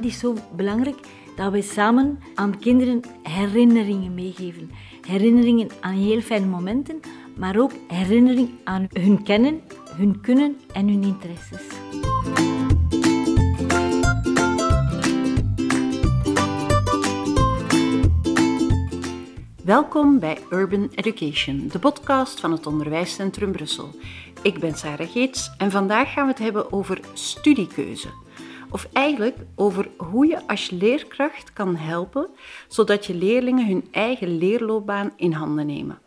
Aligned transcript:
dat 0.00 0.10
is 0.10 0.18
zo 0.18 0.34
belangrijk 0.56 0.98
dat 1.36 1.52
we 1.52 1.62
samen 1.62 2.18
aan 2.34 2.58
kinderen 2.58 3.00
herinneringen 3.22 4.14
meegeven. 4.14 4.70
Herinneringen 5.06 5.68
aan 5.80 5.94
heel 5.94 6.20
fijne 6.20 6.46
momenten, 6.46 7.00
maar 7.36 7.58
ook 7.58 7.72
herinnering 7.88 8.50
aan 8.64 8.86
hun 8.92 9.22
kennen, 9.22 9.60
hun 9.96 10.20
kunnen 10.20 10.60
en 10.72 10.88
hun 10.88 11.02
interesses. 11.02 11.62
Welkom 19.64 20.18
bij 20.18 20.38
Urban 20.50 20.90
Education, 20.94 21.68
de 21.72 21.78
podcast 21.78 22.40
van 22.40 22.52
het 22.52 22.66
Onderwijscentrum 22.66 23.52
Brussel. 23.52 23.90
Ik 24.42 24.58
ben 24.58 24.74
Sarah 24.74 25.10
Geets 25.10 25.50
en 25.58 25.70
vandaag 25.70 26.12
gaan 26.12 26.24
we 26.24 26.30
het 26.30 26.42
hebben 26.42 26.72
over 26.72 27.00
studiekeuze. 27.12 28.08
Of 28.70 28.88
eigenlijk 28.92 29.36
over 29.54 29.88
hoe 29.96 30.26
je 30.26 30.46
als 30.46 30.70
leerkracht 30.70 31.52
kan 31.52 31.76
helpen 31.76 32.28
zodat 32.68 33.06
je 33.06 33.14
leerlingen 33.14 33.66
hun 33.66 33.88
eigen 33.90 34.38
leerloopbaan 34.38 35.12
in 35.16 35.32
handen 35.32 35.66
nemen. 35.66 35.98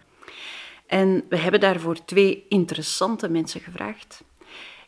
En 0.88 1.24
we 1.30 1.38
hebben 1.38 1.60
daarvoor 1.60 2.06
twee 2.06 2.46
interessante 2.50 3.30
mensen 3.30 3.62
gevraagd. 3.62 4.24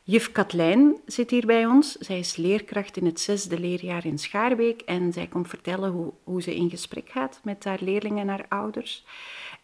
Juf 0.03 0.31
Katlijn 0.31 0.95
zit 1.05 1.31
hier 1.31 1.45
bij 1.45 1.65
ons. 1.65 1.91
Zij 1.91 2.19
is 2.19 2.35
leerkracht 2.35 2.97
in 2.97 3.05
het 3.05 3.19
zesde 3.19 3.59
leerjaar 3.59 4.05
in 4.05 4.17
Schaarbeek 4.17 4.81
en 4.81 5.13
zij 5.13 5.27
komt 5.27 5.47
vertellen 5.47 5.91
hoe, 5.91 6.13
hoe 6.23 6.41
ze 6.41 6.55
in 6.55 6.69
gesprek 6.69 7.09
gaat 7.09 7.39
met 7.43 7.63
haar 7.63 7.79
leerlingen 7.81 8.21
en 8.21 8.27
haar 8.27 8.45
ouders. 8.49 9.05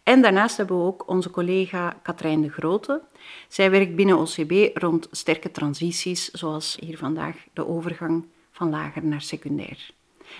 En 0.02 0.22
daarnaast 0.22 0.56
hebben 0.56 0.76
we 0.78 0.82
ook 0.84 1.08
onze 1.08 1.30
collega 1.30 1.96
Katrijn 2.02 2.40
de 2.42 2.50
Grote. 2.50 3.02
Zij 3.48 3.70
werkt 3.70 3.94
binnen 3.96 4.18
OCB 4.18 4.76
rond 4.76 5.08
sterke 5.10 5.50
transities, 5.50 6.30
zoals 6.30 6.76
hier 6.80 6.98
vandaag 6.98 7.36
de 7.52 7.66
overgang 7.66 8.26
van 8.50 8.70
lager 8.70 9.04
naar 9.04 9.20
secundair. 9.20 9.90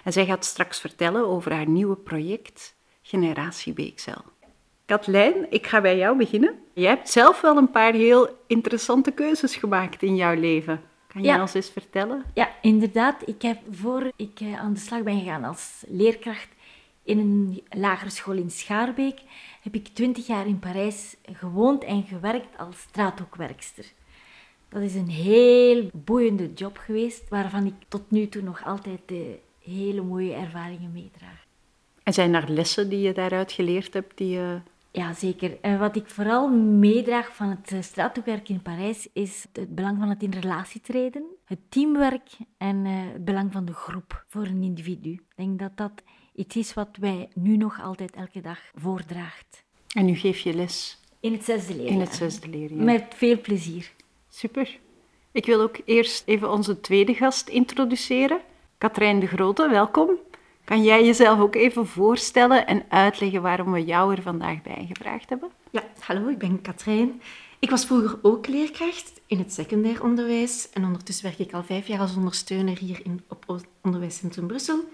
En 0.05 0.12
zij 0.12 0.27
gaat 0.27 0.45
straks 0.45 0.81
vertellen 0.81 1.27
over 1.27 1.53
haar 1.53 1.69
nieuwe 1.69 1.97
project 1.97 2.75
Generatie 3.03 3.72
Beeksel. 3.72 4.22
Katlijn, 4.87 5.47
ik 5.50 5.67
ga 5.67 5.81
bij 5.81 5.97
jou 5.97 6.17
beginnen. 6.17 6.59
Jij 6.75 6.89
hebt 6.89 7.11
zelf 7.11 7.41
wel 7.41 7.56
een 7.56 7.70
paar 7.70 7.92
heel 7.92 8.28
interessante 8.47 9.11
keuzes 9.11 9.56
gemaakt 9.56 10.03
in 10.03 10.17
jouw 10.17 10.34
leven. 10.34 10.83
Kan 11.09 11.22
je 11.22 11.28
Ja. 11.28 11.41
ons 11.41 11.55
eens 11.55 11.69
vertellen? 11.70 12.25
Ja, 12.34 12.50
inderdaad. 12.62 13.22
Ik 13.28 13.42
heb 13.42 13.59
voor 13.70 14.12
ik 14.17 14.41
eh, 14.41 14.61
aan 14.61 14.72
de 14.72 14.78
slag 14.81 15.03
ben 15.03 15.19
gegaan 15.19 15.44
als 15.44 15.84
leerkracht 15.89 16.48
in 17.05 17.19
een 17.19 17.62
lagere 17.81 18.11
school 18.11 18.34
in 18.37 18.50
Schaarbeek, 18.50 19.20
heb 19.63 19.75
ik 19.75 19.89
twintig 19.89 20.27
jaar 20.27 20.47
in 20.47 20.59
Parijs 20.59 21.17
gewoond 21.33 21.85
en 21.85 22.03
gewerkt 22.03 22.59
als 22.59 22.81
straathoekwerkster. 22.81 23.93
Dat 24.69 24.83
is 24.83 24.95
een 24.95 25.09
heel 25.09 25.91
boeiende 25.93 26.53
job 26.53 26.79
geweest, 26.79 27.29
waarvan 27.29 27.67
ik 27.67 27.75
tot 27.89 28.11
nu 28.11 28.29
toe 28.29 28.43
nog 28.43 28.65
altijd 28.65 29.01
de 29.07 29.39
hele 29.65 30.03
mooie 30.03 30.35
ervaringen 30.35 30.93
meedraag. 30.93 31.45
En 32.03 32.13
zijn 32.13 32.35
er 32.35 32.51
lessen 32.51 32.89
die 32.89 33.01
je 33.01 33.13
daaruit 33.13 33.53
geleerd 33.53 33.95
hebt 33.95 34.19
die 34.19 34.29
je 34.29 34.61
Ja, 34.91 35.13
zeker. 35.13 35.59
En 35.61 35.79
wat 35.79 35.97
ik 35.97 36.09
vooral 36.09 36.49
meedraag 36.59 37.35
van 37.35 37.49
het 37.49 37.73
eh, 37.73 37.83
straathoekwerk 37.83 38.49
in 38.49 38.63
Parijs 38.63 39.09
is 39.13 39.47
het 39.53 39.75
belang 39.75 39.99
van 39.99 40.09
het 40.09 40.23
in 40.23 40.33
relatie 40.41 40.81
treden, 40.81 41.25
het 41.45 41.59
teamwerk 41.69 42.29
en 42.59 42.87
eh, 42.87 42.93
het 43.13 43.25
belang 43.25 43.53
van 43.53 43.65
de 43.65 43.75
groep 43.75 44.25
voor 44.27 44.47
een 44.47 44.63
individu. 44.63 45.11
Ik 45.11 45.23
denk 45.35 45.59
dat 45.59 45.77
dat 45.77 46.03
iets 46.34 46.56
is 46.56 46.75
wat 46.75 46.88
wij 47.00 47.28
nu 47.34 47.56
nog 47.56 47.83
altijd 47.83 48.11
elke 48.14 48.41
dag 48.41 48.58
voordraagt. 48.75 49.64
En 49.94 50.05
nu 50.05 50.14
geef 50.14 50.38
je 50.38 50.55
les 50.55 51.00
In 51.20 51.33
het 51.33 51.44
zesde 51.44 51.75
leerjaar. 51.75 51.92
in 51.94 52.00
het 52.00 52.14
zesde 52.14 52.48
leerjaar. 52.48 52.84
Met 52.84 53.05
veel 53.16 53.41
plezier. 53.41 53.93
Super. 54.28 54.78
Ik 55.32 55.47
wil 55.47 55.60
ook 55.60 55.76
eerst 55.84 56.22
even 56.26 56.50
onze 56.50 56.81
tweede 56.81 57.15
gast 57.15 57.48
introduceren. 57.48 58.41
Katrijn 58.78 59.21
de 59.21 59.26
Grote, 59.26 59.69
welkom. 59.69 60.10
Kan 60.65 60.82
jij 60.82 61.04
jezelf 61.04 61.41
ook 61.41 61.54
even 61.54 61.87
voorstellen 61.87 62.66
en 62.66 62.84
uitleggen 62.88 63.42
waarom 63.42 63.72
we 63.72 63.84
jou 63.84 64.15
er 64.15 64.22
vandaag 64.22 64.62
bij 64.62 64.84
gevraagd 64.88 65.28
hebben? 65.28 65.50
Ja, 65.71 65.82
hallo, 65.98 66.28
ik 66.28 66.38
ben 66.38 66.62
Katrijn. 66.62 67.21
Ik 67.59 67.71
was 67.71 67.87
vroeger 67.87 68.19
ook 68.22 68.47
leerkracht 68.47 69.21
in 69.26 69.38
het 69.38 69.53
secundair 69.53 70.03
onderwijs 70.03 70.71
en 70.71 70.84
ondertussen 70.84 71.25
werk 71.25 71.38
ik 71.38 71.53
al 71.53 71.62
vijf 71.65 71.87
jaar 71.87 72.00
als 72.00 72.16
ondersteuner 72.16 72.78
hier 72.78 73.00
in, 73.04 73.22
op 73.28 73.62
Onderwijscentrum 73.82 74.47
Brussel. 74.47 74.84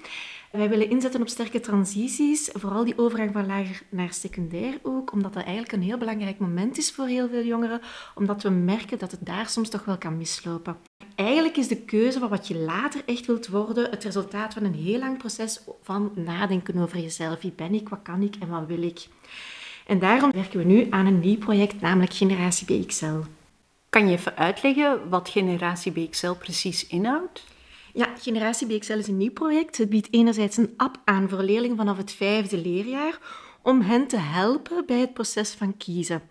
Wij 0.53 0.69
willen 0.69 0.91
inzetten 0.91 1.21
op 1.21 1.29
sterke 1.29 1.61
transities, 1.61 2.51
vooral 2.53 2.85
die 2.85 2.99
overgang 2.99 3.33
van 3.33 3.47
lager 3.47 3.83
naar 3.89 4.13
secundair 4.13 4.79
ook, 4.83 5.13
omdat 5.13 5.33
dat 5.33 5.43
eigenlijk 5.43 5.73
een 5.73 5.83
heel 5.83 5.99
belangrijk 5.99 6.39
moment 6.39 6.79
is 6.79 6.93
voor 6.93 7.07
heel 7.07 7.29
veel 7.29 7.45
jongeren, 7.45 7.81
omdat 8.15 8.43
we 8.43 8.49
merken 8.49 8.99
dat 8.99 9.11
het 9.11 9.27
daar 9.27 9.49
soms 9.49 9.69
toch 9.69 9.85
wel 9.85 9.99
kan 9.99 10.17
mislopen. 10.17 10.77
Eigenlijk 11.15 11.57
is 11.57 11.69
de 11.69 11.77
keuze 11.77 12.19
van 12.19 12.29
wat 12.29 12.49
je 12.49 12.57
later 12.57 13.03
echt 13.07 13.27
wilt 13.27 13.49
worden 13.49 13.91
het 13.91 14.05
resultaat 14.05 14.55
van 14.55 14.65
een 14.65 14.75
heel 14.75 14.99
lang 14.99 15.19
proces 15.19 15.61
van 15.83 16.13
nadenken 16.15 16.83
over 16.83 16.99
jezelf. 16.99 17.41
Wie 17.41 17.53
ben 17.57 17.75
ik, 17.75 17.89
wat 17.89 18.03
kan 18.03 18.23
ik 18.23 18.35
en 18.41 18.49
wat 18.49 18.67
wil 18.67 18.83
ik? 18.83 19.07
En 19.87 19.99
daarom 19.99 20.33
werken 20.33 20.59
we 20.59 20.65
nu 20.65 20.87
aan 20.91 21.07
een 21.07 21.21
nieuw 21.21 21.39
project, 21.39 21.81
namelijk 21.81 22.13
Generatie 22.13 22.67
BXL. 22.67 23.19
Kan 23.89 24.09
je 24.09 24.17
even 24.17 24.37
uitleggen 24.37 25.09
wat 25.09 25.29
Generatie 25.29 25.93
BXL 25.93 26.33
precies 26.33 26.87
inhoudt? 26.87 27.45
Ja, 27.99 28.09
Generatie 28.19 28.67
BXL 28.67 28.93
is 28.93 29.09
een 29.09 29.17
nieuw 29.17 29.33
project. 29.33 29.79
Het 29.79 29.89
biedt 29.89 30.09
enerzijds 30.11 30.57
een 30.57 30.75
app 30.77 31.01
aan 31.05 31.29
voor 31.29 31.43
leerlingen 31.43 31.77
vanaf 31.77 31.97
het 31.97 32.13
vijfde 32.13 32.59
leerjaar 32.59 33.19
om 33.63 33.81
hen 33.81 34.07
te 34.07 34.17
helpen 34.17 34.87
bij 34.87 34.99
het 34.99 35.13
proces 35.13 35.55
van 35.55 35.77
kiezen. 35.77 36.23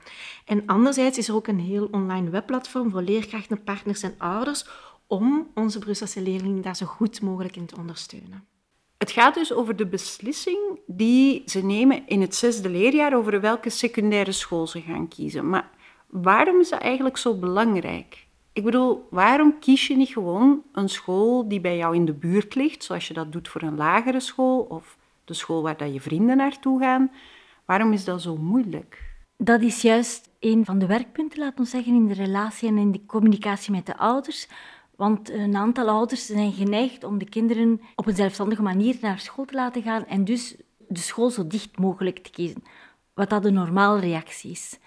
En 0.45 0.65
anderzijds 0.65 1.17
is 1.17 1.27
er 1.27 1.35
ook 1.35 1.47
een 1.47 1.59
heel 1.59 1.87
online 1.91 2.29
webplatform 2.29 2.91
voor 2.91 3.01
leerkrachten, 3.01 3.63
partners 3.63 4.03
en 4.03 4.15
ouders 4.17 4.65
om 5.07 5.51
onze 5.53 5.79
Brusselse 5.79 6.21
leerlingen 6.21 6.61
daar 6.61 6.75
zo 6.75 6.85
goed 6.85 7.21
mogelijk 7.21 7.55
in 7.55 7.65
te 7.65 7.77
ondersteunen. 7.77 8.47
Het 8.97 9.11
gaat 9.11 9.33
dus 9.33 9.53
over 9.53 9.75
de 9.75 9.87
beslissing 9.87 10.79
die 10.85 11.43
ze 11.45 11.65
nemen 11.65 12.07
in 12.07 12.21
het 12.21 12.35
zesde 12.35 12.69
leerjaar 12.69 13.15
over 13.15 13.41
welke 13.41 13.69
secundaire 13.69 14.31
school 14.31 14.67
ze 14.67 14.81
gaan 14.81 15.07
kiezen. 15.07 15.49
Maar 15.49 15.69
waarom 16.07 16.59
is 16.59 16.69
dat 16.69 16.81
eigenlijk 16.81 17.17
zo 17.17 17.37
belangrijk? 17.37 18.26
Ik 18.57 18.63
bedoel, 18.63 19.07
waarom 19.09 19.59
kies 19.59 19.87
je 19.87 19.95
niet 19.95 20.09
gewoon 20.09 20.63
een 20.71 20.89
school 20.89 21.47
die 21.47 21.61
bij 21.61 21.77
jou 21.77 21.95
in 21.95 22.05
de 22.05 22.13
buurt 22.13 22.55
ligt, 22.55 22.83
zoals 22.83 23.07
je 23.07 23.13
dat 23.13 23.31
doet 23.31 23.47
voor 23.47 23.61
een 23.61 23.75
lagere 23.75 24.19
school 24.19 24.59
of 24.59 24.97
de 25.25 25.33
school 25.33 25.61
waar 25.61 25.77
dat 25.77 25.93
je 25.93 26.01
vrienden 26.01 26.37
naartoe 26.37 26.79
gaan? 26.79 27.11
Waarom 27.65 27.93
is 27.93 28.03
dat 28.03 28.21
zo 28.21 28.37
moeilijk? 28.37 29.03
Dat 29.37 29.61
is 29.61 29.81
juist 29.81 30.29
een 30.39 30.65
van 30.65 30.79
de 30.79 30.85
werkpunten, 30.85 31.39
laten 31.39 31.63
we 31.63 31.69
zeggen, 31.69 31.93
in 31.93 32.07
de 32.07 32.13
relatie 32.13 32.69
en 32.69 32.77
in 32.77 32.91
de 32.91 33.05
communicatie 33.05 33.71
met 33.71 33.85
de 33.85 33.97
ouders. 33.97 34.47
Want 34.95 35.29
een 35.29 35.55
aantal 35.55 35.89
ouders 35.89 36.25
zijn 36.25 36.51
geneigd 36.51 37.03
om 37.03 37.17
de 37.17 37.29
kinderen 37.29 37.81
op 37.95 38.07
een 38.07 38.15
zelfstandige 38.15 38.61
manier 38.61 38.97
naar 39.01 39.19
school 39.19 39.45
te 39.45 39.55
laten 39.55 39.81
gaan 39.81 40.05
en 40.05 40.23
dus 40.23 40.55
de 40.87 40.99
school 40.99 41.29
zo 41.29 41.47
dicht 41.47 41.79
mogelijk 41.79 42.19
te 42.19 42.29
kiezen. 42.29 42.63
Wat 43.13 43.29
dat 43.29 43.45
een 43.45 43.53
normale 43.53 43.99
reactie 43.99 44.51
is. 44.51 44.79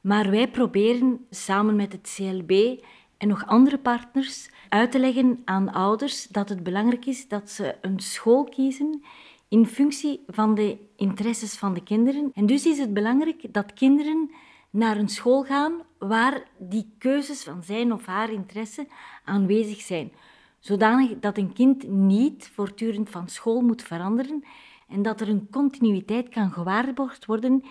Maar 0.00 0.30
wij 0.30 0.48
proberen 0.48 1.26
samen 1.30 1.76
met 1.76 1.92
het 1.92 2.14
CLB 2.16 2.80
en 3.22 3.28
nog 3.28 3.46
andere 3.46 3.78
partners 3.78 4.50
uit 4.68 4.90
te 4.90 4.98
leggen 4.98 5.42
aan 5.44 5.72
ouders 5.72 6.26
dat 6.26 6.48
het 6.48 6.62
belangrijk 6.62 7.06
is 7.06 7.28
dat 7.28 7.50
ze 7.50 7.76
een 7.80 8.00
school 8.00 8.44
kiezen 8.44 9.02
in 9.48 9.66
functie 9.66 10.24
van 10.26 10.54
de 10.54 10.78
interesses 10.96 11.56
van 11.56 11.74
de 11.74 11.82
kinderen. 11.82 12.30
En 12.34 12.46
dus 12.46 12.66
is 12.66 12.78
het 12.78 12.94
belangrijk 12.94 13.52
dat 13.54 13.72
kinderen 13.72 14.30
naar 14.70 14.96
een 14.96 15.08
school 15.08 15.42
gaan 15.42 15.72
waar 15.98 16.42
die 16.58 16.94
keuzes 16.98 17.42
van 17.42 17.62
zijn 17.62 17.92
of 17.92 18.06
haar 18.06 18.32
interesse 18.32 18.86
aanwezig 19.24 19.80
zijn. 19.80 20.12
Zodanig 20.58 21.18
dat 21.18 21.38
een 21.38 21.52
kind 21.52 21.88
niet 21.88 22.50
voortdurend 22.54 23.10
van 23.10 23.28
school 23.28 23.60
moet 23.60 23.82
veranderen 23.82 24.44
en 24.88 25.02
dat 25.02 25.20
er 25.20 25.28
een 25.28 25.48
continuïteit 25.50 26.28
kan 26.28 26.52
gewaarborgd 26.52 27.26
worden 27.26 27.62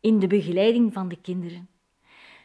in 0.00 0.18
de 0.18 0.26
begeleiding 0.26 0.92
van 0.92 1.08
de 1.08 1.20
kinderen. 1.20 1.68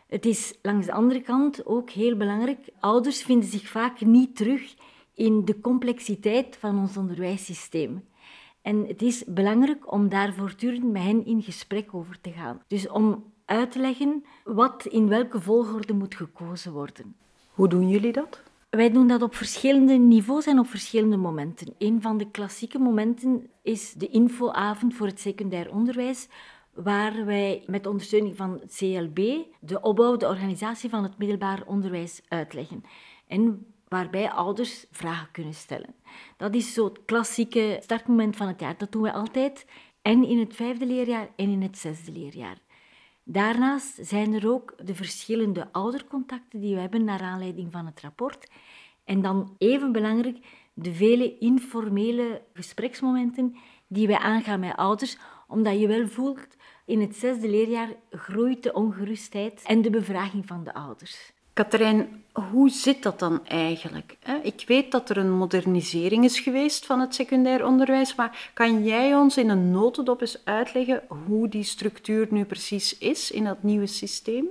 Het 0.07 0.25
is 0.25 0.57
langs 0.61 0.85
de 0.85 0.91
andere 0.91 1.21
kant 1.21 1.65
ook 1.65 1.89
heel 1.89 2.17
belangrijk. 2.17 2.69
Ouders 2.79 3.23
vinden 3.23 3.49
zich 3.49 3.67
vaak 3.67 4.01
niet 4.01 4.35
terug 4.35 4.75
in 5.13 5.45
de 5.45 5.59
complexiteit 5.59 6.57
van 6.57 6.79
ons 6.79 6.97
onderwijssysteem. 6.97 8.03
En 8.61 8.87
het 8.87 9.01
is 9.01 9.23
belangrijk 9.27 9.91
om 9.91 10.09
daar 10.09 10.33
voortdurend 10.33 10.91
met 10.91 11.01
hen 11.01 11.25
in 11.25 11.41
gesprek 11.41 11.93
over 11.93 12.21
te 12.21 12.31
gaan. 12.31 12.61
Dus 12.67 12.89
om 12.89 13.23
uit 13.45 13.71
te 13.71 13.79
leggen 13.79 14.25
wat 14.43 14.85
in 14.85 15.07
welke 15.07 15.41
volgorde 15.41 15.93
moet 15.93 16.15
gekozen 16.15 16.71
worden. 16.71 17.15
Hoe 17.53 17.67
doen 17.67 17.89
jullie 17.89 18.11
dat? 18.11 18.43
Wij 18.69 18.91
doen 18.91 19.07
dat 19.07 19.21
op 19.21 19.35
verschillende 19.35 19.93
niveaus 19.93 20.45
en 20.45 20.59
op 20.59 20.67
verschillende 20.67 21.17
momenten. 21.17 21.73
Een 21.77 22.01
van 22.01 22.17
de 22.17 22.31
klassieke 22.31 22.79
momenten 22.79 23.49
is 23.61 23.93
de 23.93 24.07
infoavond 24.07 24.93
voor 24.93 25.07
het 25.07 25.19
secundair 25.19 25.71
onderwijs, 25.71 26.27
waar 26.75 27.25
wij 27.25 27.63
met 27.67 27.87
ondersteuning 27.87 28.35
van 28.35 28.51
het 28.51 28.75
CLB 28.75 29.17
de 29.59 29.81
opbouw, 29.81 30.17
de 30.17 30.27
organisatie 30.27 30.89
van 30.89 31.03
het 31.03 31.17
middelbaar 31.17 31.63
onderwijs 31.65 32.21
uitleggen. 32.27 32.83
En 33.27 33.65
waarbij 33.87 34.31
ouders 34.31 34.85
vragen 34.91 35.31
kunnen 35.31 35.53
stellen. 35.53 35.95
Dat 36.37 36.55
is 36.55 36.73
zo 36.73 36.85
het 36.85 36.99
klassieke 37.05 37.77
startmoment 37.81 38.35
van 38.35 38.47
het 38.47 38.59
jaar. 38.59 38.77
Dat 38.77 38.91
doen 38.91 39.01
we 39.01 39.11
altijd, 39.11 39.65
en 40.01 40.23
in 40.23 40.39
het 40.39 40.55
vijfde 40.55 40.85
leerjaar 40.85 41.29
en 41.35 41.49
in 41.49 41.61
het 41.61 41.77
zesde 41.77 42.11
leerjaar. 42.11 42.57
Daarnaast 43.23 43.97
zijn 44.01 44.33
er 44.33 44.49
ook 44.51 44.73
de 44.83 44.95
verschillende 44.95 45.67
oudercontacten 45.71 46.59
die 46.59 46.75
we 46.75 46.81
hebben 46.81 47.03
naar 47.03 47.21
aanleiding 47.21 47.71
van 47.71 47.85
het 47.85 48.01
rapport. 48.01 48.47
En 49.03 49.21
dan 49.21 49.55
even 49.57 49.91
belangrijk, 49.91 50.37
de 50.73 50.93
vele 50.93 51.37
informele 51.37 52.41
gespreksmomenten 52.53 53.55
die 53.87 54.07
wij 54.07 54.17
aangaan 54.17 54.59
met 54.59 54.75
ouders, 54.75 55.17
omdat 55.47 55.79
je 55.79 55.87
wel 55.87 56.07
voelt, 56.07 56.54
in 56.85 57.01
het 57.01 57.15
zesde 57.15 57.49
leerjaar 57.49 57.89
groeit 58.11 58.63
de 58.63 58.73
ongerustheid 58.73 59.61
en 59.65 59.81
de 59.81 59.89
bevraging 59.89 60.45
van 60.45 60.63
de 60.63 60.73
ouders. 60.73 61.33
Katrijn, 61.53 62.23
hoe 62.51 62.69
zit 62.69 63.03
dat 63.03 63.19
dan 63.19 63.45
eigenlijk? 63.45 64.17
Ik 64.43 64.63
weet 64.67 64.91
dat 64.91 65.09
er 65.09 65.17
een 65.17 65.31
modernisering 65.31 66.23
is 66.23 66.39
geweest 66.39 66.85
van 66.85 66.99
het 66.99 67.15
secundair 67.15 67.65
onderwijs, 67.65 68.15
maar 68.15 68.51
kan 68.53 68.83
jij 68.83 69.15
ons 69.15 69.37
in 69.37 69.49
een 69.49 69.71
notendop 69.71 70.21
eens 70.21 70.45
uitleggen 70.45 71.03
hoe 71.25 71.47
die 71.47 71.63
structuur 71.63 72.27
nu 72.29 72.45
precies 72.45 72.97
is 72.97 73.31
in 73.31 73.43
dat 73.43 73.63
nieuwe 73.63 73.87
systeem? 73.87 74.45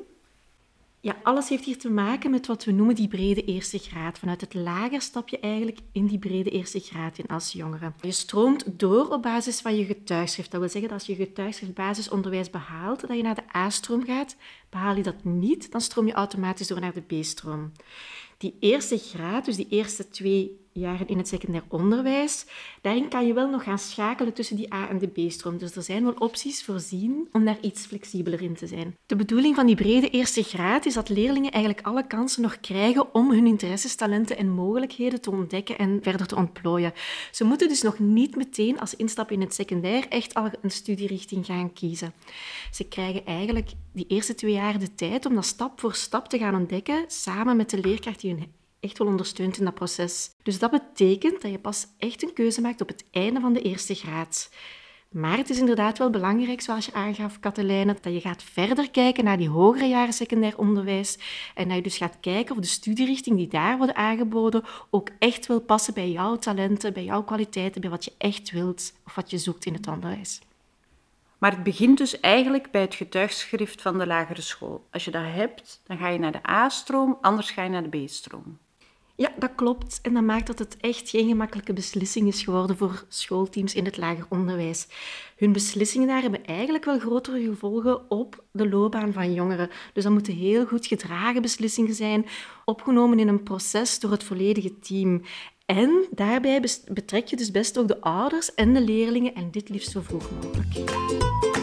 Ja, 1.05 1.17
alles 1.23 1.49
heeft 1.49 1.65
hier 1.65 1.79
te 1.79 1.91
maken 1.91 2.31
met 2.31 2.47
wat 2.47 2.65
we 2.65 2.73
noemen 2.73 2.95
die 2.95 3.09
brede 3.09 3.45
eerste 3.45 3.79
graad. 3.79 4.19
Vanuit 4.19 4.41
het 4.41 4.55
lager 4.55 5.01
stap 5.01 5.29
je 5.29 5.39
eigenlijk 5.39 5.79
in 5.93 6.07
die 6.07 6.19
brede 6.19 6.51
eerste 6.51 6.81
graad 6.81 7.19
in 7.19 7.27
als 7.27 7.53
jongere. 7.53 7.93
Je 8.01 8.11
stroomt 8.11 8.79
door 8.79 9.09
op 9.09 9.23
basis 9.23 9.61
van 9.61 9.77
je 9.77 9.85
getuigschrift. 9.85 10.51
Dat 10.51 10.61
wil 10.61 10.69
zeggen 10.69 10.91
dat 10.91 10.99
als 10.99 11.09
je 11.09 11.25
getuigschrift 11.25 11.75
basisonderwijs 11.75 12.51
behaalt, 12.51 13.01
dat 13.01 13.17
je 13.17 13.23
naar 13.23 13.35
de 13.35 13.57
A-stroom 13.57 14.05
gaat. 14.05 14.37
Behaal 14.71 14.97
je 14.97 15.03
dat 15.03 15.25
niet, 15.25 15.73
dan 15.73 15.81
stroom 15.81 16.07
je 16.07 16.13
automatisch 16.13 16.67
door 16.67 16.81
naar 16.81 16.95
de 16.95 17.21
B-stroom. 17.21 17.73
Die 18.39 18.57
eerste 18.61 18.99
graad, 18.99 19.45
dus 19.45 19.57
die 19.57 19.69
eerste 19.69 20.09
twee 20.09 20.64
jaren 20.75 21.09
in 21.09 21.19
het 21.19 21.29
secundair 21.29 21.65
onderwijs, 21.69 22.47
daarin 22.81 23.09
kan 23.09 23.27
je 23.27 23.33
wel 23.33 23.51
nog 23.51 23.63
gaan 23.63 23.79
schakelen 23.79 24.33
tussen 24.33 24.57
die 24.57 24.75
A- 24.75 24.89
en 24.89 24.99
de 24.99 25.07
B-stroom. 25.07 25.59
Dus 25.59 25.77
er 25.77 25.83
zijn 25.83 26.05
wel 26.05 26.15
opties 26.19 26.65
voorzien 26.65 27.29
om 27.33 27.45
daar 27.45 27.59
iets 27.61 27.87
flexibeler 27.87 28.43
in 28.43 28.55
te 28.55 28.67
zijn. 28.67 28.97
De 29.07 29.17
bedoeling 29.17 29.55
van 29.55 29.67
die 29.67 29.77
brede 29.77 30.11
eerste 30.11 30.43
graad 30.43 30.87
is 30.87 30.95
dat 30.95 31.09
leerlingen 31.09 31.51
eigenlijk 31.51 31.87
alle 31.87 32.07
kansen 32.07 32.43
nog 32.43 32.61
krijgen 32.61 33.15
om 33.15 33.31
hun 33.31 33.47
interesses, 33.47 33.95
talenten 33.95 34.37
en 34.37 34.51
mogelijkheden 34.51 35.21
te 35.21 35.31
ontdekken 35.31 35.79
en 35.79 35.99
verder 36.03 36.27
te 36.27 36.37
ontplooien. 36.37 36.93
Ze 37.31 37.45
moeten 37.45 37.69
dus 37.69 37.83
nog 37.83 37.99
niet 37.99 38.37
meteen 38.37 38.81
als 38.81 38.97
instappen 38.97 39.35
in 39.35 39.41
het 39.41 39.55
secundair 39.55 40.09
echt 40.09 40.35
al 40.35 40.51
een 40.63 40.71
studierichting 40.71 41.47
gaan 41.47 41.73
kiezen. 41.73 42.13
Ze 42.73 42.85
krijgen 42.85 43.27
eigenlijk 43.27 43.71
die 43.93 44.07
eerste 44.09 44.35
twee 44.35 44.53
jaar 44.53 44.79
de 44.79 44.95
tijd 44.95 45.27
om 45.27 45.35
dat 45.35 45.45
stap 45.45 45.81
voor 45.81 45.95
stap 45.95 46.29
te 46.29 46.39
gaan 46.39 46.55
ontdekken, 46.55 47.05
samen 47.07 47.57
met 47.57 47.71
de 47.71 47.81
leerkracht 47.81 48.21
die 48.21 48.31
hun 48.31 48.53
echt 48.85 48.99
wel 48.99 49.07
ondersteunt 49.07 49.59
in 49.59 49.65
dat 49.65 49.75
proces. 49.75 50.31
Dus 50.43 50.59
dat 50.59 50.71
betekent 50.71 51.43
dat 51.43 51.51
je 51.51 51.59
pas 51.59 51.87
echt 51.99 52.23
een 52.23 52.33
keuze 52.33 52.61
maakt 52.61 52.81
op 52.81 52.89
het 52.89 53.05
einde 53.11 53.41
van 53.41 53.53
de 53.53 53.63
eerste 53.63 53.95
graad. 53.95 54.51
Maar 55.15 55.37
het 55.37 55.51
is 55.51 55.59
inderdaad 55.59 55.99
wel 55.99 56.11
belangrijk, 56.11 56.61
zoals 56.61 56.87
je 56.87 56.93
aangaf, 56.93 57.41
Katelijne, 57.41 57.97
dat 58.01 58.13
je 58.13 58.21
gaat 58.21 58.43
verder 58.43 58.91
kijken 58.91 59.25
naar 59.25 59.37
die 59.37 59.49
hogere 59.49 59.87
jaren 59.87 60.13
secundair 60.13 60.59
onderwijs 60.59 61.19
en 61.55 61.67
dat 61.69 61.77
je 61.77 61.83
dus 61.83 61.97
gaat 61.97 62.21
kijken 62.21 62.55
of 62.57 62.61
de 62.61 62.69
studierichting 62.69 63.37
die 63.37 63.49
daar 63.49 63.77
wordt 63.77 63.95
aangeboden 63.95 64.65
ook 64.91 65.09
echt 65.19 65.47
wil 65.47 65.61
passen 65.61 65.95
bij 65.95 66.11
jouw 66.11 66.37
talenten, 66.37 66.93
bij 66.93 67.05
jouw 67.05 67.23
kwaliteiten, 67.23 67.81
bij 67.81 67.91
wat 67.91 68.05
je 68.05 68.13
echt 68.19 68.51
wilt 68.51 68.93
of 69.07 69.15
wat 69.15 69.31
je 69.31 69.39
zoekt 69.39 69.65
in 69.65 69.75
het 69.75 69.87
onderwijs. 69.87 70.41
Maar 71.39 71.51
het 71.51 71.63
begint 71.63 71.99
dus 71.99 72.21
eigenlijk 72.21 72.71
bij 72.71 72.81
het 72.81 72.95
getuigschrift 72.95 73.83
van 73.83 73.99
de 73.99 74.07
lagere 74.07 74.41
school. 74.41 74.87
Als 74.91 75.05
je 75.05 75.11
dat 75.11 75.25
hebt, 75.25 75.81
dan 75.87 75.99
ga 75.99 76.09
je 76.09 76.19
naar 76.19 76.33
de 76.33 76.49
A-stroom, 76.49 77.19
anders 77.21 77.51
ga 77.51 77.63
je 77.63 77.71
naar 77.71 77.91
de 77.91 78.05
B-stroom. 78.05 78.59
Ja, 79.17 79.33
dat 79.39 79.51
klopt. 79.55 79.99
En 80.03 80.15
dat 80.15 80.23
maakt 80.23 80.47
dat 80.47 80.59
het 80.59 80.77
echt 80.81 81.11
geen 81.11 81.29
gemakkelijke 81.29 81.73
beslissing 81.73 82.29
is 82.29 82.43
geworden 82.43 82.77
voor 82.77 83.05
schoolteams 83.09 83.75
in 83.75 83.85
het 83.85 83.97
lager 83.97 84.27
onderwijs. 84.29 84.87
Hun 85.37 85.53
beslissingen 85.53 86.09
daar 86.09 86.23
hebben 86.23 86.45
eigenlijk 86.45 86.85
wel 86.85 86.99
grotere 86.99 87.45
gevolgen 87.45 88.11
op 88.11 88.45
de 88.51 88.69
loopbaan 88.69 89.13
van 89.13 89.33
jongeren. 89.33 89.71
Dus 89.93 90.03
dat 90.03 90.13
moeten 90.13 90.35
heel 90.35 90.67
goed 90.67 90.87
gedragen 90.87 91.43
beslissingen 91.43 91.95
zijn, 91.95 92.27
opgenomen 92.65 93.19
in 93.19 93.29
een 93.29 93.43
proces 93.43 93.99
door 93.99 94.11
het 94.11 94.25
volledige 94.25 94.79
team. 94.79 95.23
En 95.67 96.07
daarbij 96.11 96.65
betrek 96.93 97.29
je 97.29 97.37
dus 97.37 97.51
best 97.51 97.79
ook 97.79 97.89
de 97.89 98.01
ouders 98.01 98.55
en 98.55 98.75
de 98.75 98.81
leerlingen 98.81 99.35
en 99.35 99.51
dit 99.51 99.69
liefst 99.69 99.91
zo 99.91 100.01
vroeg 100.01 100.31
mogelijk. 100.31 101.54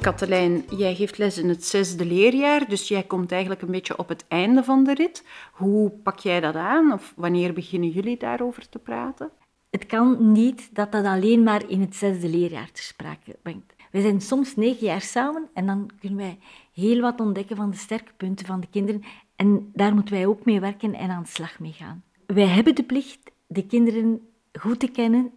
Katelijn, 0.00 0.64
jij 0.76 0.94
geeft 0.94 1.18
les 1.18 1.38
in 1.38 1.48
het 1.48 1.64
zesde 1.64 2.04
leerjaar, 2.04 2.68
dus 2.68 2.88
jij 2.88 3.02
komt 3.02 3.32
eigenlijk 3.32 3.62
een 3.62 3.70
beetje 3.70 3.98
op 3.98 4.08
het 4.08 4.24
einde 4.28 4.64
van 4.64 4.84
de 4.84 4.94
rit. 4.94 5.24
Hoe 5.52 5.90
pak 5.90 6.18
jij 6.18 6.40
dat 6.40 6.54
aan 6.54 6.92
of 6.92 7.12
wanneer 7.16 7.52
beginnen 7.52 7.88
jullie 7.88 8.16
daarover 8.16 8.68
te 8.68 8.78
praten? 8.78 9.30
Het 9.70 9.86
kan 9.86 10.32
niet 10.32 10.74
dat 10.74 10.92
dat 10.92 11.04
alleen 11.04 11.42
maar 11.42 11.68
in 11.68 11.80
het 11.80 11.96
zesde 11.96 12.28
leerjaar 12.28 12.70
te 12.72 12.82
sprake 12.82 13.38
brengt. 13.42 13.74
We 13.90 14.00
zijn 14.00 14.20
soms 14.20 14.56
negen 14.56 14.86
jaar 14.86 15.00
samen 15.00 15.48
en 15.54 15.66
dan 15.66 15.90
kunnen 16.00 16.18
wij 16.18 16.38
heel 16.72 17.00
wat 17.00 17.20
ontdekken 17.20 17.56
van 17.56 17.70
de 17.70 17.76
sterke 17.76 18.12
punten 18.16 18.46
van 18.46 18.60
de 18.60 18.68
kinderen. 18.70 19.02
En 19.36 19.70
daar 19.74 19.94
moeten 19.94 20.14
wij 20.14 20.26
ook 20.26 20.44
mee 20.44 20.60
werken 20.60 20.94
en 20.94 21.10
aan 21.10 21.22
de 21.22 21.28
slag 21.28 21.58
mee 21.58 21.72
gaan. 21.72 22.02
Wij 22.26 22.46
hebben 22.46 22.74
de 22.74 22.84
plicht 22.84 23.30
de 23.46 23.66
kinderen 23.66 24.20
goed 24.52 24.80
te 24.80 24.88
kennen, 24.88 25.30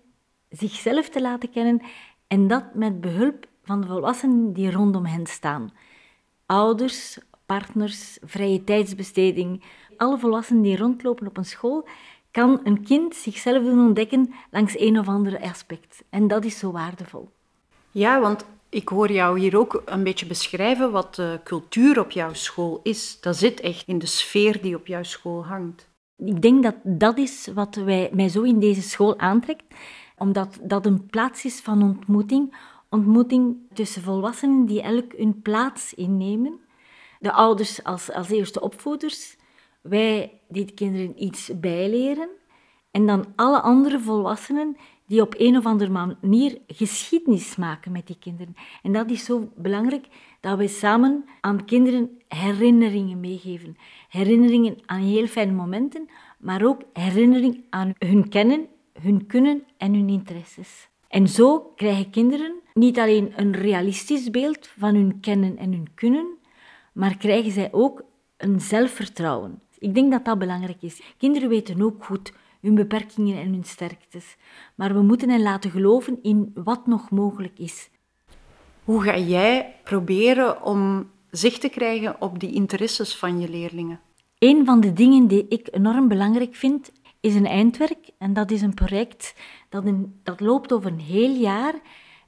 zichzelf 0.49 1.09
te 1.09 1.21
laten 1.21 1.49
kennen 1.49 1.81
en 2.27 2.47
dat 2.47 2.75
met 2.75 3.01
behulp 3.01 3.49
van 3.71 3.81
de 3.81 3.87
volwassenen 3.87 4.53
die 4.53 4.71
rondom 4.71 5.05
hen 5.05 5.25
staan. 5.25 5.71
Ouders, 6.45 7.17
partners, 7.45 8.17
vrije 8.21 8.63
tijdsbesteding, 8.63 9.63
alle 9.97 10.17
volwassenen 10.17 10.61
die 10.61 10.77
rondlopen 10.77 11.27
op 11.27 11.37
een 11.37 11.45
school, 11.45 11.87
kan 12.31 12.59
een 12.63 12.83
kind 12.83 13.15
zichzelf 13.15 13.63
doen 13.63 13.85
ontdekken 13.85 14.33
langs 14.51 14.79
een 14.79 14.99
of 14.99 15.07
ander 15.07 15.41
aspect. 15.41 16.03
En 16.09 16.27
dat 16.27 16.45
is 16.45 16.57
zo 16.57 16.71
waardevol. 16.71 17.29
Ja, 17.91 18.19
want 18.19 18.45
ik 18.69 18.87
hoor 18.87 19.11
jou 19.11 19.39
hier 19.39 19.57
ook 19.57 19.81
een 19.85 20.03
beetje 20.03 20.25
beschrijven 20.25 20.91
wat 20.91 21.15
de 21.15 21.39
cultuur 21.43 21.99
op 21.99 22.11
jouw 22.11 22.33
school 22.33 22.79
is. 22.83 23.21
Dat 23.21 23.35
zit 23.35 23.59
echt 23.59 23.87
in 23.87 23.99
de 23.99 24.05
sfeer 24.05 24.61
die 24.61 24.75
op 24.75 24.87
jouw 24.87 25.03
school 25.03 25.45
hangt. 25.45 25.89
Ik 26.17 26.41
denk 26.41 26.63
dat 26.63 26.75
dat 26.83 27.17
is 27.17 27.47
wat 27.53 27.75
wij, 27.75 28.09
mij 28.13 28.29
zo 28.29 28.41
in 28.41 28.59
deze 28.59 28.81
school 28.81 29.19
aantrekt, 29.19 29.63
omdat 30.17 30.59
dat 30.61 30.85
een 30.85 31.05
plaats 31.05 31.45
is 31.45 31.59
van 31.59 31.83
ontmoeting, 31.83 32.55
ontmoeting 32.91 33.57
tussen 33.73 34.01
volwassenen 34.01 34.65
die 34.65 34.81
elk 34.81 35.13
hun 35.17 35.41
plaats 35.41 35.93
innemen. 35.93 36.59
De 37.19 37.31
ouders 37.31 37.83
als, 37.83 38.11
als 38.11 38.29
eerste 38.29 38.61
opvoeders, 38.61 39.37
wij 39.81 40.39
die 40.49 40.65
de 40.65 40.73
kinderen 40.73 41.23
iets 41.23 41.51
bijleren 41.59 42.29
en 42.91 43.05
dan 43.05 43.25
alle 43.35 43.61
andere 43.61 43.99
volwassenen 43.99 44.77
die 45.05 45.21
op 45.21 45.33
een 45.37 45.57
of 45.57 45.65
andere 45.65 45.91
manier 46.21 46.57
geschiedenis 46.67 47.55
maken 47.55 47.91
met 47.91 48.07
die 48.07 48.17
kinderen. 48.19 48.55
En 48.83 48.91
dat 48.91 49.09
is 49.09 49.25
zo 49.25 49.51
belangrijk 49.55 50.07
dat 50.39 50.57
we 50.57 50.67
samen 50.67 51.25
aan 51.41 51.65
kinderen 51.65 52.19
herinneringen 52.27 53.19
meegeven. 53.19 53.77
Herinneringen 54.09 54.77
aan 54.85 55.01
heel 55.01 55.27
fijne 55.27 55.51
momenten, 55.51 56.09
maar 56.39 56.65
ook 56.65 56.81
herinnering 56.93 57.65
aan 57.69 57.93
hun 57.97 58.29
kennen, 58.29 58.67
hun 59.01 59.27
kunnen 59.27 59.63
en 59.77 59.93
hun 59.93 60.09
interesses. 60.09 60.90
En 61.11 61.27
zo 61.27 61.71
krijgen 61.75 62.09
kinderen 62.09 62.53
niet 62.73 62.99
alleen 62.99 63.33
een 63.35 63.53
realistisch 63.53 64.29
beeld 64.29 64.67
van 64.77 64.95
hun 64.95 65.19
kennen 65.19 65.57
en 65.57 65.71
hun 65.71 65.87
kunnen, 65.95 66.37
maar 66.93 67.17
krijgen 67.17 67.51
zij 67.51 67.69
ook 67.71 68.03
een 68.37 68.59
zelfvertrouwen. 68.59 69.61
Ik 69.77 69.95
denk 69.95 70.11
dat 70.11 70.25
dat 70.25 70.39
belangrijk 70.39 70.81
is. 70.81 71.01
Kinderen 71.17 71.49
weten 71.49 71.81
ook 71.81 72.05
goed 72.05 72.33
hun 72.61 72.75
beperkingen 72.75 73.37
en 73.37 73.51
hun 73.51 73.63
sterktes, 73.63 74.37
maar 74.75 74.93
we 74.93 75.01
moeten 75.01 75.29
hen 75.29 75.41
laten 75.41 75.71
geloven 75.71 76.19
in 76.21 76.51
wat 76.53 76.87
nog 76.87 77.09
mogelijk 77.09 77.59
is. 77.59 77.89
Hoe 78.83 79.03
ga 79.03 79.17
jij 79.17 79.75
proberen 79.83 80.63
om 80.63 81.09
zicht 81.29 81.61
te 81.61 81.69
krijgen 81.69 82.21
op 82.21 82.39
die 82.39 82.53
interesses 82.53 83.15
van 83.15 83.39
je 83.39 83.49
leerlingen? 83.49 83.99
Een 84.37 84.65
van 84.65 84.79
de 84.79 84.93
dingen 84.93 85.27
die 85.27 85.47
ik 85.47 85.67
enorm 85.71 86.07
belangrijk 86.07 86.55
vind, 86.55 86.91
is 87.19 87.35
een 87.35 87.47
eindwerk. 87.47 88.10
En 88.21 88.33
dat 88.33 88.51
is 88.51 88.61
een 88.61 88.73
project 88.73 89.35
dat, 89.69 89.83
dat 90.23 90.39
loopt 90.39 90.73
over 90.73 90.91
een 90.91 90.99
heel 90.99 91.35
jaar 91.35 91.73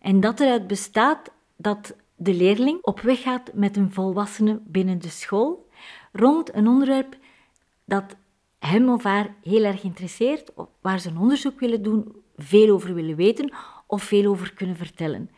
en 0.01 0.19
dat 0.19 0.39
eruit 0.39 0.67
bestaat 0.67 1.31
dat 1.55 1.95
de 2.15 2.33
leerling 2.33 2.81
op 2.81 2.99
weg 2.99 3.21
gaat 3.21 3.53
met 3.53 3.77
een 3.77 3.91
volwassene 3.91 4.59
binnen 4.65 4.99
de 4.99 5.09
school 5.09 5.69
rond 6.11 6.55
een 6.55 6.67
onderwerp 6.67 7.17
dat 7.85 8.15
hem 8.59 8.89
of 8.89 9.03
haar 9.03 9.35
heel 9.43 9.63
erg 9.63 9.83
interesseert, 9.83 10.51
waar 10.81 10.99
ze 10.99 11.09
een 11.09 11.17
onderzoek 11.17 11.59
willen 11.59 11.83
doen, 11.83 12.15
veel 12.37 12.73
over 12.73 12.93
willen 12.93 13.15
weten 13.15 13.53
of 13.87 14.03
veel 14.03 14.25
over 14.25 14.53
kunnen 14.53 14.75
vertellen. 14.75 15.29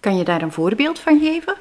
Kan 0.00 0.16
je 0.16 0.24
daar 0.24 0.42
een 0.42 0.52
voorbeeld 0.52 0.98
van 0.98 1.20
geven? 1.20 1.56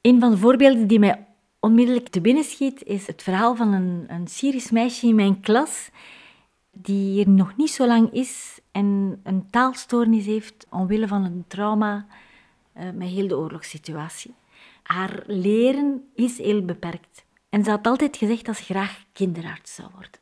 Een 0.00 0.20
van 0.20 0.30
de 0.30 0.36
voorbeelden 0.36 0.86
die 0.86 0.98
mij 0.98 1.26
onmiddellijk 1.60 2.08
te 2.08 2.20
binnen 2.20 2.44
schiet, 2.44 2.82
is 2.84 3.06
het 3.06 3.22
verhaal 3.22 3.56
van 3.56 3.72
een, 3.72 4.04
een 4.08 4.26
Syrisch 4.26 4.70
meisje 4.70 5.06
in 5.06 5.14
mijn 5.14 5.40
klas, 5.40 5.90
die 6.72 7.12
hier 7.12 7.28
nog 7.28 7.56
niet 7.56 7.70
zo 7.70 7.86
lang 7.86 8.12
is 8.12 8.60
en 8.72 9.20
een 9.22 9.50
taalstoornis 9.50 10.26
heeft 10.26 10.66
omwille 10.70 11.08
van 11.08 11.24
een 11.24 11.44
trauma 11.48 12.06
uh, 12.76 12.90
met 12.90 13.08
heel 13.08 13.28
de 13.28 13.36
oorlogssituatie. 13.36 14.34
Haar 14.82 15.22
leren 15.26 16.10
is 16.14 16.38
heel 16.38 16.64
beperkt. 16.64 17.24
En 17.48 17.64
ze 17.64 17.70
had 17.70 17.86
altijd 17.86 18.16
gezegd 18.16 18.44
dat 18.44 18.56
ze 18.56 18.62
graag 18.62 19.04
kinderarts 19.12 19.74
zou 19.74 19.88
worden. 19.92 20.20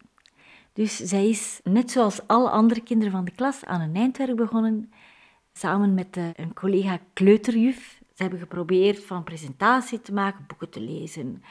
Dus 0.73 0.97
zij 0.97 1.29
is, 1.29 1.61
net 1.65 1.91
zoals 1.91 2.27
alle 2.27 2.51
andere 2.51 2.81
kinderen 2.81 3.13
van 3.13 3.25
de 3.25 3.31
klas, 3.31 3.65
aan 3.65 3.81
een 3.81 3.97
eindwerk 3.97 4.37
begonnen, 4.37 4.93
samen 5.53 5.95
met 5.95 6.17
een 6.17 6.55
collega 6.55 6.99
kleuterjuf. 7.13 8.01
Ze 8.15 8.23
hebben 8.23 8.39
geprobeerd 8.39 9.05
van 9.05 9.25
presentatie 9.25 10.01
te 10.01 10.13
maken, 10.13 10.45
boeken 10.47 10.71
te 10.71 10.81
lezen, 10.81 11.43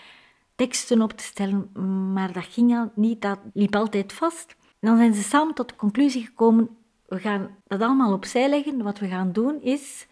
teksten 0.56 1.02
op 1.02 1.12
te 1.12 1.24
stellen, 1.24 1.70
maar 2.14 2.32
dat 2.32 2.46
ging 2.46 2.76
al 2.76 2.92
niet, 2.96 3.22
dat 3.22 3.40
liep 3.54 3.76
altijd 3.76 4.14
vast. 4.14 4.56
Dan 4.80 4.98
zijn 4.98 5.14
ze 5.14 5.24
samen 5.24 5.54
tot 5.54 5.70
de 5.70 5.76
conclusie 5.76 6.26
gekomen, 6.26 6.70
we 7.06 7.20
gaan 7.20 7.56
dat 7.68 7.82
allemaal 7.82 8.14
opzij 8.14 8.50
leggen. 8.50 8.84
Wat 8.84 9.00
we 9.00 9.08
gaan 9.08 9.32
doen 9.32 9.62
is, 9.62 10.08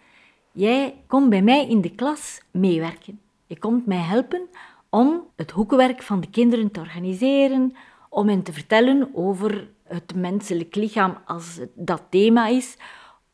jij 0.52 1.02
komt 1.08 1.30
bij 1.30 1.42
mij 1.42 1.68
in 1.68 1.82
de 1.82 1.96
klas 1.96 2.42
meewerken. 2.52 3.20
Je 3.46 3.60
komt 3.60 3.86
mij 3.86 3.98
helpen 3.98 4.48
om 4.90 5.24
het 5.36 5.52
hoekenwerk 5.52 6.02
van 6.02 6.20
de 6.20 6.30
kinderen 6.30 6.72
te 6.72 6.80
organiseren, 6.80 7.76
om 8.10 8.28
hen 8.28 8.44
te 8.44 8.54
vertellen 8.54 9.10
over 9.14 9.70
het 9.84 10.16
menselijk 10.16 10.76
lichaam 10.76 11.18
als 11.26 11.60
dat 11.74 12.02
thema 12.10 12.48
is, 12.48 12.78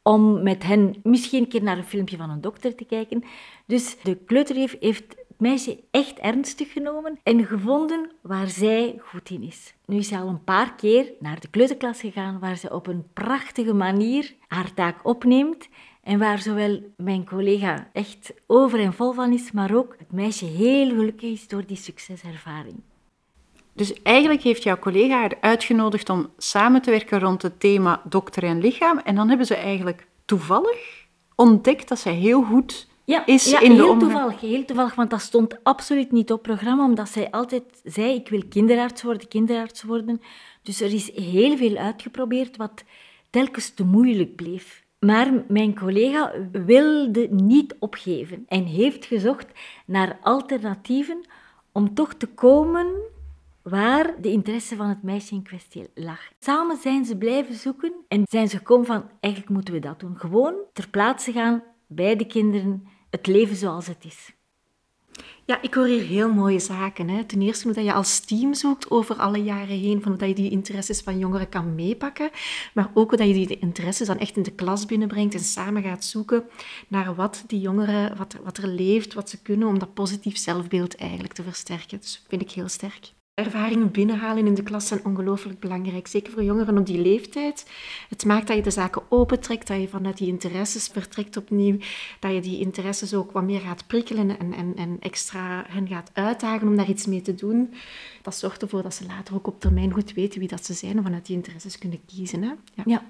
om 0.02 0.44
met 0.44 0.64
hen 0.64 0.96
misschien 1.04 1.44
een 1.44 1.50
keer 1.50 1.64
naar 1.64 1.78
een 1.78 1.84
filmpje 1.84 2.18
van 2.18 2.30
een 2.30 2.42
dokter 2.42 2.76
te 2.76 2.86
kijken. 2.86 3.24
Dus 3.66 3.98
de 4.04 4.16
kleuterjuf 4.16 4.76
heeft 4.80 5.16
meisje 5.42 5.80
echt 5.92 6.20
ernstig 6.20 6.72
genomen 6.72 7.20
en 7.24 7.46
gevonden 7.46 8.12
waar 8.22 8.48
zij 8.48 9.00
goed 9.00 9.30
in 9.30 9.44
is. 9.44 9.74
Nu 9.86 9.98
is 9.98 10.08
ze 10.08 10.18
al 10.18 10.28
een 10.28 10.44
paar 10.44 10.76
keer 10.76 11.12
naar 11.20 11.40
de 11.40 11.48
kleuterklas 11.48 12.00
gegaan 12.00 12.40
waar 12.40 12.58
ze 12.58 12.74
op 12.74 12.88
een 12.88 13.08
prachtige 13.14 13.74
manier 13.74 14.34
haar 14.48 14.74
taak 14.74 15.06
opneemt 15.06 15.68
en 16.04 16.20
waar 16.20 16.40
zowel 16.40 16.80
mijn 16.98 17.26
collega 17.26 17.90
echt 17.94 18.34
over 18.48 18.80
en 18.80 18.94
vol 18.94 19.12
van 19.12 19.34
is, 19.34 19.52
maar 19.52 19.76
ook 19.76 19.96
het 19.98 20.12
meisje 20.12 20.46
heel 20.46 20.90
gelukkig 20.90 21.32
is 21.32 21.48
door 21.48 21.66
die 21.66 21.78
succeservaring. 21.78 22.76
Dus 23.74 24.02
eigenlijk 24.02 24.42
heeft 24.42 24.64
jouw 24.64 24.80
collega 24.80 25.20
haar 25.20 25.38
uitgenodigd 25.42 26.10
om 26.10 26.30
samen 26.38 26.82
te 26.82 26.92
werken 26.92 27.20
rond 27.20 27.42
het 27.42 27.60
thema 27.60 28.02
dokter 28.04 28.44
en 28.44 28.62
lichaam. 28.62 28.98
En 28.98 29.16
dan 29.16 29.28
hebben 29.28 29.48
ze 29.48 29.56
eigenlijk 29.56 30.08
toevallig 30.26 31.06
ontdekt 31.36 31.88
dat 31.88 32.00
zij 32.00 32.14
heel 32.14 32.44
goed 32.44 32.90
ja, 33.12 33.26
is 33.26 33.50
ja, 33.50 33.60
in 33.60 33.76
de 33.76 33.84
heel 33.84 33.98
toevallig, 33.98 34.40
heel 34.40 34.66
toevallig, 34.66 34.96
want 34.96 35.10
dat 35.10 35.22
stond 35.22 35.64
absoluut 35.64 36.12
niet 36.12 36.32
op 36.32 36.42
programma, 36.42 36.84
omdat 36.84 37.10
zij 37.10 37.32
altijd 37.32 37.64
zei, 37.84 38.14
ik 38.14 38.30
wil 38.30 38.44
kinderarts 38.50 39.04
worden, 39.04 39.28
kinderarts 39.28 39.84
worden. 39.84 40.22
Dus 40.62 40.82
er 40.82 40.94
is 40.94 41.12
heel 41.16 41.58
veel 41.58 41.78
uitgeprobeerd 41.78 42.58
wat 42.58 42.84
telkens 43.30 43.70
te 43.70 43.84
moeilijk 43.86 44.36
bleef. 44.36 44.84
Maar 45.00 45.44
mijn 45.48 45.76
collega 45.76 46.34
wilde 46.52 47.28
niet 47.32 47.76
opgeven 47.80 48.46
en 48.48 48.66
heeft 48.66 49.06
gezocht 49.06 49.48
naar 49.86 50.18
alternatieven 50.22 51.26
om 51.72 51.94
toch 51.94 52.14
te 52.14 52.28
komen 52.28 52.88
waar 53.62 54.14
de 54.22 54.30
interesse 54.30 54.76
van 54.76 54.90
het 54.90 55.04
meisje 55.04 55.34
in 55.34 55.44
kwestie 55.44 55.90
lag. 55.94 56.20
Samen 56.40 56.78
zijn 56.78 57.06
ze 57.06 57.18
blijven 57.18 57.56
zoeken 57.56 57.94
en 58.08 58.22
zijn 58.30 58.50
ze 58.50 58.58
gekomen 58.58 58.86
van, 58.86 59.10
eigenlijk 59.20 59.54
moeten 59.54 59.74
we 59.74 59.80
dat 59.80 60.00
doen. 60.00 60.18
Gewoon 60.18 60.54
ter 60.74 60.90
plaatse 60.90 61.32
gaan 61.32 61.64
bij 61.88 62.16
de 62.16 62.26
kinderen, 62.26 62.88
het 63.12 63.28
leven 63.28 63.56
zoals 63.56 63.88
het 63.88 64.06
is. 64.06 64.32
Ja, 65.46 65.62
ik 65.62 65.74
hoor 65.74 65.86
hier 65.86 66.04
heel 66.04 66.34
mooie 66.34 66.60
zaken. 66.60 67.10
Hè. 67.10 67.24
Ten 67.24 67.42
eerste 67.42 67.74
dat 67.74 67.84
je 67.84 67.94
als 67.94 68.20
team 68.20 68.54
zoekt 68.54 68.92
over 68.92 69.16
alle 69.16 69.44
jaren 69.44 69.80
heen, 69.80 70.02
van 70.02 70.28
je 70.28 70.34
die 70.34 70.52
interesses 70.52 71.02
van 71.02 71.20
jongeren 71.20 71.50
kan 71.50 71.76
meepakken, 71.76 72.30
maar 72.74 72.92
ook 72.94 73.18
dat 73.18 73.28
je 73.28 73.34
die 73.34 73.60
interesses 73.60 74.08
dan 74.08 74.18
echt 74.18 74.38
in 74.38 74.44
de 74.44 74.52
klas 74.52 74.86
binnenbrengt 74.86 75.34
en 75.34 75.40
samen 75.40 75.84
gaat 75.84 76.04
zoeken 76.04 76.44
naar 76.88 77.16
wat 77.16 77.44
die 77.48 77.60
jongeren, 77.60 78.18
wat, 78.18 78.36
wat 78.44 78.58
er 78.58 78.68
leeft, 78.68 79.14
wat 79.14 79.30
ze 79.30 79.42
kunnen, 79.42 79.68
om 79.68 79.80
dat 79.80 79.94
positief 79.94 80.38
zelfbeeld 80.38 80.96
eigenlijk 80.96 81.34
te 81.34 81.44
versterken. 81.44 82.00
Dus 82.00 82.26
vind 82.28 82.42
ik 82.42 82.52
heel 82.52 82.70
sterk. 82.70 83.14
Ervaringen 83.34 83.92
binnenhalen 83.92 84.46
in 84.46 84.54
de 84.54 84.64
klas 84.64 84.88
zijn 84.88 85.06
ongelooflijk 85.06 85.60
belangrijk, 85.60 86.08
zeker 86.08 86.34
voor 86.34 86.44
jongeren 86.44 86.78
op 86.78 86.86
die 86.86 87.02
leeftijd. 87.02 87.70
Het 88.10 88.26
maakt 88.26 88.48
dat 88.48 88.56
je 88.56 88.64
de 88.64 88.72
zaken 88.72 89.02
opentrekt, 89.10 89.68
dat 89.68 89.82
je 89.82 89.88
vanuit 89.88 90.18
die 90.18 90.28
interesses 90.28 90.88
vertrekt 90.88 91.38
opnieuw, 91.38 91.78
dat 92.20 92.34
je 92.34 92.42
die 92.42 92.60
interesses 92.60 93.14
ook 93.14 93.32
wat 93.32 93.44
meer 93.44 93.60
gaat 93.60 93.88
prikkelen 93.88 94.40
en, 94.40 94.54
en, 94.54 94.76
en 94.76 94.98
extra 95.00 95.66
hen 95.68 95.88
gaat 95.88 96.12
uitdagen 96.14 96.68
om 96.68 96.76
daar 96.76 96.90
iets 96.90 97.06
mee 97.06 97.22
te 97.22 97.36
doen. 97.36 97.74
Dat 98.22 98.36
zorgt 98.36 98.62
ervoor 98.62 98.84
dat 98.84 98.94
ze 98.94 99.06
later 99.06 99.36
ook 99.36 99.48
op 99.48 99.60
termijn 99.60 99.94
goed 99.94 100.14
weten 100.14 100.40
wie 100.40 100.50
dat 100.50 100.66
ze 100.66 100.74
zijn 100.74 100.98
en 100.98 101.04
vanuit 101.04 101.26
die 101.26 101.36
interesses 101.36 101.78
kunnen 101.78 102.06
kiezen. 102.06 102.42
Hè? 102.42 102.50
Ja. 102.74 102.84
ja. 102.86 103.04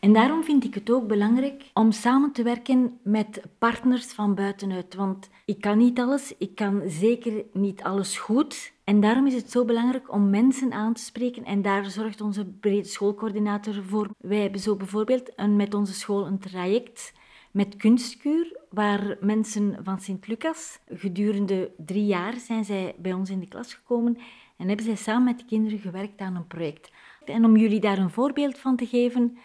En 0.00 0.12
daarom 0.12 0.44
vind 0.44 0.64
ik 0.64 0.74
het 0.74 0.90
ook 0.90 1.06
belangrijk 1.06 1.70
om 1.74 1.92
samen 1.92 2.32
te 2.32 2.42
werken 2.42 2.98
met 3.02 3.42
partners 3.58 4.06
van 4.06 4.34
buitenuit. 4.34 4.94
Want 4.94 5.30
ik 5.44 5.60
kan 5.60 5.78
niet 5.78 5.98
alles, 5.98 6.34
ik 6.38 6.54
kan 6.54 6.82
zeker 6.86 7.44
niet 7.52 7.82
alles 7.82 8.18
goed. 8.18 8.72
En 8.84 9.00
daarom 9.00 9.26
is 9.26 9.34
het 9.34 9.50
zo 9.50 9.64
belangrijk 9.64 10.12
om 10.12 10.30
mensen 10.30 10.72
aan 10.72 10.92
te 10.92 11.02
spreken. 11.02 11.44
En 11.44 11.62
daar 11.62 11.90
zorgt 11.90 12.20
onze 12.20 12.44
brede 12.44 12.88
schoolcoördinator 12.88 13.82
voor. 13.84 14.08
Wij 14.18 14.38
hebben 14.38 14.60
zo 14.60 14.76
bijvoorbeeld 14.76 15.32
een, 15.36 15.56
met 15.56 15.74
onze 15.74 15.94
school 15.94 16.26
een 16.26 16.38
traject 16.38 17.12
met 17.50 17.76
kunstkuur, 17.76 18.60
waar 18.70 19.16
mensen 19.20 19.78
van 19.82 20.00
Sint-Lucas 20.00 20.78
gedurende 20.88 21.70
drie 21.76 22.06
jaar 22.06 22.34
zijn 22.36 22.64
zij 22.64 22.94
bij 22.98 23.12
ons 23.12 23.30
in 23.30 23.40
de 23.40 23.48
klas 23.48 23.74
gekomen 23.74 24.18
en 24.56 24.66
hebben 24.66 24.84
zij 24.84 24.96
samen 24.96 25.24
met 25.24 25.38
de 25.38 25.44
kinderen 25.44 25.78
gewerkt 25.78 26.20
aan 26.20 26.36
een 26.36 26.46
project. 26.46 26.90
En 27.24 27.44
om 27.44 27.56
jullie 27.56 27.80
daar 27.80 27.98
een 27.98 28.10
voorbeeld 28.10 28.58
van 28.58 28.76
te 28.76 28.86
geven, 28.86 29.38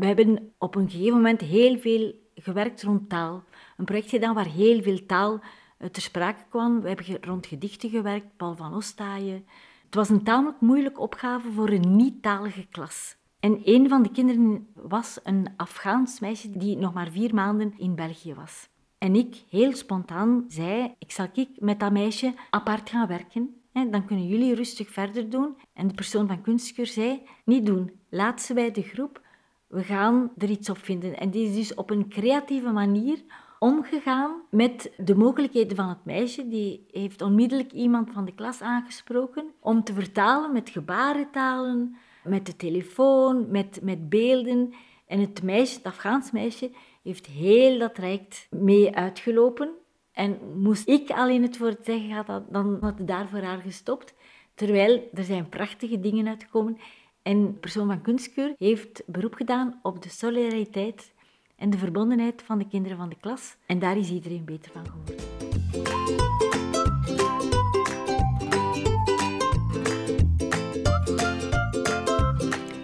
we 0.00 0.06
hebben 0.06 0.52
op 0.58 0.74
een 0.74 0.90
gegeven 0.90 1.14
moment 1.14 1.40
heel 1.40 1.78
veel 1.78 2.14
gewerkt 2.34 2.82
rond 2.82 3.08
taal. 3.08 3.44
Een 3.76 3.84
project 3.84 4.10
gedaan 4.10 4.34
waar 4.34 4.46
heel 4.46 4.82
veel 4.82 5.06
taal 5.06 5.40
eh, 5.78 5.88
ter 5.88 6.02
sprake 6.02 6.44
kwam. 6.48 6.80
We 6.80 6.88
hebben 6.88 7.16
rond 7.20 7.46
gedichten 7.46 7.90
gewerkt, 7.90 8.36
Paul 8.36 8.56
van 8.56 8.74
Ostaaien. 8.74 9.46
Het 9.84 9.94
was 9.94 10.08
een 10.08 10.22
tamelijk 10.22 10.60
moeilijke 10.60 11.00
opgave 11.00 11.52
voor 11.52 11.68
een 11.70 11.96
niet-talige 11.96 12.66
klas. 12.70 13.16
En 13.40 13.60
een 13.64 13.88
van 13.88 14.02
de 14.02 14.10
kinderen 14.10 14.68
was 14.74 15.20
een 15.22 15.48
Afghaans 15.56 16.20
meisje 16.20 16.50
die 16.50 16.76
nog 16.76 16.92
maar 16.92 17.10
vier 17.10 17.34
maanden 17.34 17.74
in 17.78 17.94
België 17.94 18.34
was. 18.34 18.68
En 18.98 19.14
ik, 19.14 19.44
heel 19.48 19.72
spontaan, 19.72 20.44
zei, 20.48 20.94
ik 20.98 21.10
zal 21.10 21.26
ik 21.32 21.48
met 21.58 21.80
dat 21.80 21.92
meisje 21.92 22.34
apart 22.50 22.90
gaan 22.90 23.06
werken. 23.06 23.54
Dan 23.72 24.04
kunnen 24.04 24.26
jullie 24.26 24.54
rustig 24.54 24.88
verder 24.88 25.30
doen. 25.30 25.56
En 25.72 25.88
de 25.88 25.94
persoon 25.94 26.26
van 26.26 26.42
kunstkeur 26.42 26.86
zei, 26.86 27.22
niet 27.44 27.66
doen. 27.66 27.90
Laat 28.10 28.42
ze 28.42 28.54
bij 28.54 28.70
de 28.70 28.82
groep 28.82 29.20
we 29.70 29.82
gaan 29.84 30.32
er 30.38 30.50
iets 30.50 30.70
op 30.70 30.78
vinden. 30.78 31.18
En 31.18 31.30
die 31.30 31.48
is 31.48 31.54
dus 31.54 31.74
op 31.74 31.90
een 31.90 32.08
creatieve 32.08 32.70
manier 32.70 33.18
omgegaan 33.58 34.42
met 34.50 34.92
de 34.96 35.14
mogelijkheden 35.14 35.76
van 35.76 35.88
het 35.88 36.04
meisje. 36.04 36.48
Die 36.48 36.86
heeft 36.90 37.22
onmiddellijk 37.22 37.72
iemand 37.72 38.10
van 38.12 38.24
de 38.24 38.34
klas 38.34 38.60
aangesproken 38.60 39.52
om 39.60 39.84
te 39.84 39.94
vertalen 39.94 40.52
met 40.52 40.70
gebarentalen, 40.70 41.96
met 42.24 42.46
de 42.46 42.56
telefoon, 42.56 43.50
met, 43.50 43.80
met 43.82 44.08
beelden. 44.08 44.74
En 45.06 45.20
het 45.20 45.42
meisje, 45.42 45.76
het 45.76 45.86
Afghaans 45.86 46.30
meisje, 46.30 46.70
heeft 47.02 47.26
heel 47.26 47.78
dat 47.78 47.94
traject 47.94 48.46
mee 48.50 48.96
uitgelopen. 48.96 49.70
En 50.12 50.38
moest 50.56 50.88
ik 50.88 51.10
alleen 51.10 51.42
het 51.42 51.58
woord 51.58 51.84
zeggen, 51.84 52.46
dan 52.50 52.78
had 52.80 52.98
het 52.98 53.08
daar 53.08 53.28
voor 53.28 53.42
haar 53.42 53.60
gestopt. 53.60 54.14
Terwijl 54.54 55.08
er 55.14 55.24
zijn 55.24 55.48
prachtige 55.48 56.00
dingen 56.00 56.28
uitgekomen. 56.28 56.78
En 57.22 57.58
persoon 57.60 57.86
van 57.86 58.00
kunstkeur 58.00 58.54
heeft 58.58 59.02
beroep 59.06 59.34
gedaan 59.34 59.78
op 59.82 60.02
de 60.02 60.08
solidariteit 60.08 61.12
en 61.56 61.70
de 61.70 61.78
verbondenheid 61.78 62.42
van 62.42 62.58
de 62.58 62.68
kinderen 62.68 62.96
van 62.96 63.08
de 63.08 63.16
klas. 63.20 63.56
En 63.66 63.78
daar 63.78 63.96
is 63.96 64.10
iedereen 64.10 64.44
beter 64.44 64.72
van 64.72 64.86
geworden. 64.86 65.14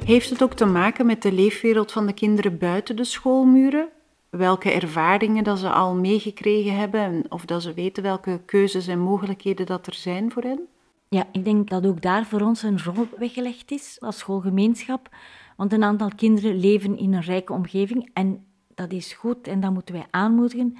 Heeft 0.04 0.30
het 0.30 0.42
ook 0.42 0.54
te 0.54 0.64
maken 0.64 1.06
met 1.06 1.22
de 1.22 1.32
leefwereld 1.32 1.92
van 1.92 2.06
de 2.06 2.12
kinderen 2.12 2.58
buiten 2.58 2.96
de 2.96 3.04
schoolmuren? 3.04 3.88
Welke 4.30 4.70
ervaringen 4.70 5.44
dat 5.44 5.58
ze 5.58 5.70
al 5.70 5.94
meegekregen 5.94 6.76
hebben 6.76 7.24
of 7.28 7.44
dat 7.44 7.62
ze 7.62 7.74
weten 7.74 8.02
welke 8.02 8.40
keuzes 8.46 8.86
en 8.86 8.98
mogelijkheden 8.98 9.66
dat 9.66 9.86
er 9.86 9.94
zijn 9.94 10.32
voor 10.32 10.42
hen? 10.42 10.68
Ja, 11.08 11.26
ik 11.32 11.44
denk 11.44 11.70
dat 11.70 11.86
ook 11.86 12.02
daar 12.02 12.26
voor 12.26 12.40
ons 12.40 12.62
een 12.62 12.82
rol 12.82 13.08
weggelegd 13.18 13.70
is 13.70 13.96
als 14.00 14.18
schoolgemeenschap. 14.18 15.08
Want 15.56 15.72
een 15.72 15.84
aantal 15.84 16.10
kinderen 16.16 16.58
leven 16.58 16.98
in 16.98 17.12
een 17.12 17.22
rijke 17.22 17.52
omgeving 17.52 18.10
en 18.12 18.44
dat 18.74 18.92
is 18.92 19.12
goed 19.12 19.46
en 19.46 19.60
dat 19.60 19.72
moeten 19.72 19.94
wij 19.94 20.06
aanmoedigen. 20.10 20.76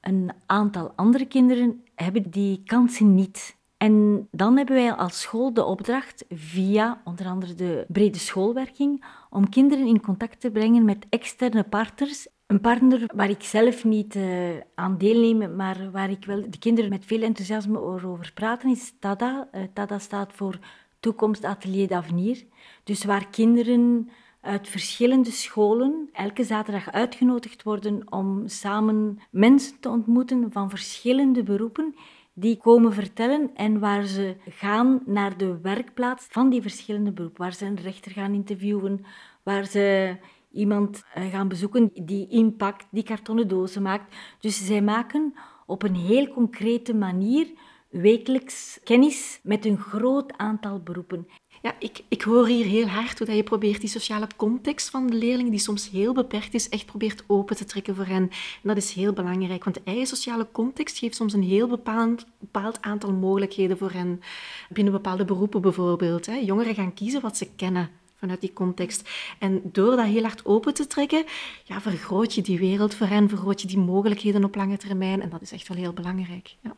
Een 0.00 0.32
aantal 0.46 0.92
andere 0.96 1.26
kinderen 1.26 1.84
hebben 1.94 2.30
die 2.30 2.62
kansen 2.64 3.14
niet. 3.14 3.56
En 3.76 4.28
dan 4.30 4.56
hebben 4.56 4.74
wij 4.74 4.92
als 4.92 5.20
school 5.20 5.52
de 5.54 5.64
opdracht, 5.64 6.24
via 6.30 7.00
onder 7.04 7.26
andere 7.26 7.54
de 7.54 7.84
brede 7.88 8.18
schoolwerking, 8.18 9.04
om 9.30 9.48
kinderen 9.48 9.86
in 9.86 10.00
contact 10.00 10.40
te 10.40 10.50
brengen 10.50 10.84
met 10.84 11.06
externe 11.08 11.64
partners 11.64 12.28
een 12.48 12.60
partner 12.60 13.10
waar 13.14 13.30
ik 13.30 13.42
zelf 13.42 13.84
niet 13.84 14.14
uh, 14.14 14.48
aan 14.74 14.98
deelneem, 14.98 15.56
maar 15.56 15.90
waar 15.90 16.10
ik 16.10 16.24
wel 16.24 16.50
de 16.50 16.58
kinderen 16.58 16.90
met 16.90 17.04
veel 17.04 17.22
enthousiasme 17.22 17.80
over 17.80 18.30
praten, 18.34 18.70
is 18.70 18.92
TADA. 18.98 19.48
Uh, 19.52 19.62
TADA 19.72 19.98
staat 19.98 20.32
voor 20.32 20.58
Toekomst 21.00 21.44
Atelier 21.44 21.88
d'Avenir. 21.88 22.44
Dus 22.84 23.04
waar 23.04 23.28
kinderen 23.28 24.08
uit 24.40 24.68
verschillende 24.68 25.30
scholen 25.30 26.08
elke 26.12 26.44
zaterdag 26.44 26.90
uitgenodigd 26.90 27.62
worden 27.62 28.12
om 28.12 28.42
samen 28.46 29.18
mensen 29.30 29.80
te 29.80 29.88
ontmoeten 29.88 30.52
van 30.52 30.70
verschillende 30.70 31.42
beroepen 31.42 31.94
die 32.32 32.56
komen 32.56 32.92
vertellen 32.92 33.50
en 33.54 33.78
waar 33.78 34.04
ze 34.04 34.36
gaan 34.48 35.02
naar 35.06 35.36
de 35.36 35.58
werkplaats 35.62 36.26
van 36.30 36.50
die 36.50 36.62
verschillende 36.62 37.12
beroepen, 37.12 37.42
waar 37.42 37.54
ze 37.54 37.64
een 37.64 37.80
rechter 37.82 38.12
gaan 38.12 38.34
interviewen, 38.34 39.04
waar 39.42 39.64
ze 39.64 40.16
iemand 40.50 41.04
eh, 41.14 41.26
gaan 41.30 41.48
bezoeken 41.48 41.90
die 41.94 42.28
impact, 42.28 42.86
die 42.90 43.02
kartonnen 43.02 43.48
dozen 43.48 43.82
maakt. 43.82 44.16
Dus 44.40 44.66
zij 44.66 44.82
maken 44.82 45.34
op 45.66 45.82
een 45.82 45.96
heel 45.96 46.28
concrete 46.28 46.94
manier 46.94 47.46
wekelijks 47.90 48.80
kennis 48.84 49.40
met 49.42 49.64
een 49.64 49.78
groot 49.78 50.36
aantal 50.36 50.80
beroepen. 50.80 51.28
Ja, 51.62 51.74
ik, 51.78 52.04
ik 52.08 52.22
hoor 52.22 52.46
hier 52.46 52.64
heel 52.64 52.86
hard 52.86 53.18
hoe 53.18 53.26
dat 53.26 53.36
je 53.36 53.42
probeert 53.42 53.80
die 53.80 53.90
sociale 53.90 54.26
context 54.36 54.90
van 54.90 55.06
de 55.06 55.16
leerling, 55.16 55.50
die 55.50 55.58
soms 55.58 55.90
heel 55.90 56.12
beperkt 56.12 56.54
is, 56.54 56.68
echt 56.68 56.86
probeert 56.86 57.24
open 57.26 57.56
te 57.56 57.64
trekken 57.64 57.94
voor 57.94 58.06
hen. 58.06 58.22
En 58.62 58.62
dat 58.62 58.76
is 58.76 58.92
heel 58.92 59.12
belangrijk, 59.12 59.64
want 59.64 59.76
de 59.76 59.82
eigen 59.84 60.06
sociale 60.06 60.48
context 60.52 60.98
geeft 60.98 61.14
soms 61.14 61.32
een 61.32 61.42
heel 61.42 61.68
bepaald, 61.68 62.26
bepaald 62.38 62.82
aantal 62.82 63.12
mogelijkheden 63.12 63.78
voor 63.78 63.90
hen. 63.90 64.20
Binnen 64.68 64.92
bepaalde 64.92 65.24
beroepen 65.24 65.60
bijvoorbeeld. 65.60 66.26
Hè. 66.26 66.34
Jongeren 66.34 66.74
gaan 66.74 66.94
kiezen 66.94 67.20
wat 67.20 67.36
ze 67.36 67.54
kennen 67.56 67.90
vanuit 68.18 68.40
die 68.40 68.52
context. 68.52 69.08
En 69.38 69.60
door 69.64 69.96
dat 69.96 70.06
heel 70.06 70.22
hard 70.22 70.46
open 70.46 70.74
te 70.74 70.86
trekken, 70.86 71.24
ja, 71.64 71.80
vergroot 71.80 72.34
je 72.34 72.42
die 72.42 72.58
wereld 72.58 72.94
voor 72.94 73.06
hen, 73.06 73.28
vergroot 73.28 73.60
je 73.60 73.68
die 73.68 73.78
mogelijkheden 73.78 74.44
op 74.44 74.54
lange 74.54 74.76
termijn. 74.76 75.22
En 75.22 75.28
dat 75.28 75.42
is 75.42 75.52
echt 75.52 75.68
wel 75.68 75.76
heel 75.76 75.92
belangrijk. 75.92 76.56
Ja. 76.60 76.76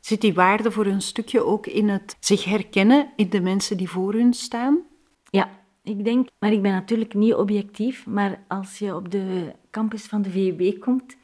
Zit 0.00 0.20
die 0.20 0.34
waarde 0.34 0.70
voor 0.70 0.86
een 0.86 1.02
stukje 1.02 1.44
ook 1.44 1.66
in 1.66 1.88
het 1.88 2.16
zich 2.20 2.44
herkennen 2.44 3.12
in 3.16 3.30
de 3.30 3.40
mensen 3.40 3.76
die 3.76 3.90
voor 3.90 4.12
hun 4.12 4.32
staan? 4.32 4.82
Ja, 5.30 5.50
ik 5.82 6.04
denk, 6.04 6.28
maar 6.38 6.52
ik 6.52 6.62
ben 6.62 6.72
natuurlijk 6.72 7.14
niet 7.14 7.34
objectief, 7.34 8.06
maar 8.06 8.44
als 8.48 8.78
je 8.78 8.94
op 8.94 9.10
de 9.10 9.52
campus 9.70 10.04
van 10.04 10.22
de 10.22 10.30
VUB 10.30 10.80
komt, 10.80 11.16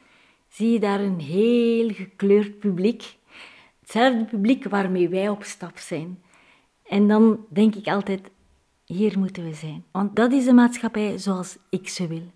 zie 0.47 0.71
je 0.71 0.79
daar 0.79 0.99
een 0.99 1.19
heel 1.19 1.89
gekleurd 1.89 2.59
publiek. 2.59 3.17
Hetzelfde 3.79 4.25
publiek 4.25 4.63
waarmee 4.63 5.09
wij 5.09 5.29
op 5.29 5.43
stap 5.43 5.77
zijn. 5.77 6.23
En 6.83 7.07
dan 7.07 7.45
denk 7.49 7.75
ik 7.75 7.87
altijd, 7.87 8.29
hier 8.85 9.19
moeten 9.19 9.43
we 9.43 9.53
zijn. 9.53 9.83
Want 9.91 10.15
dat 10.15 10.31
is 10.31 10.45
de 10.45 10.53
maatschappij 10.53 11.17
zoals 11.17 11.57
ik 11.69 11.89
ze 11.89 12.07
wil. 12.07 12.31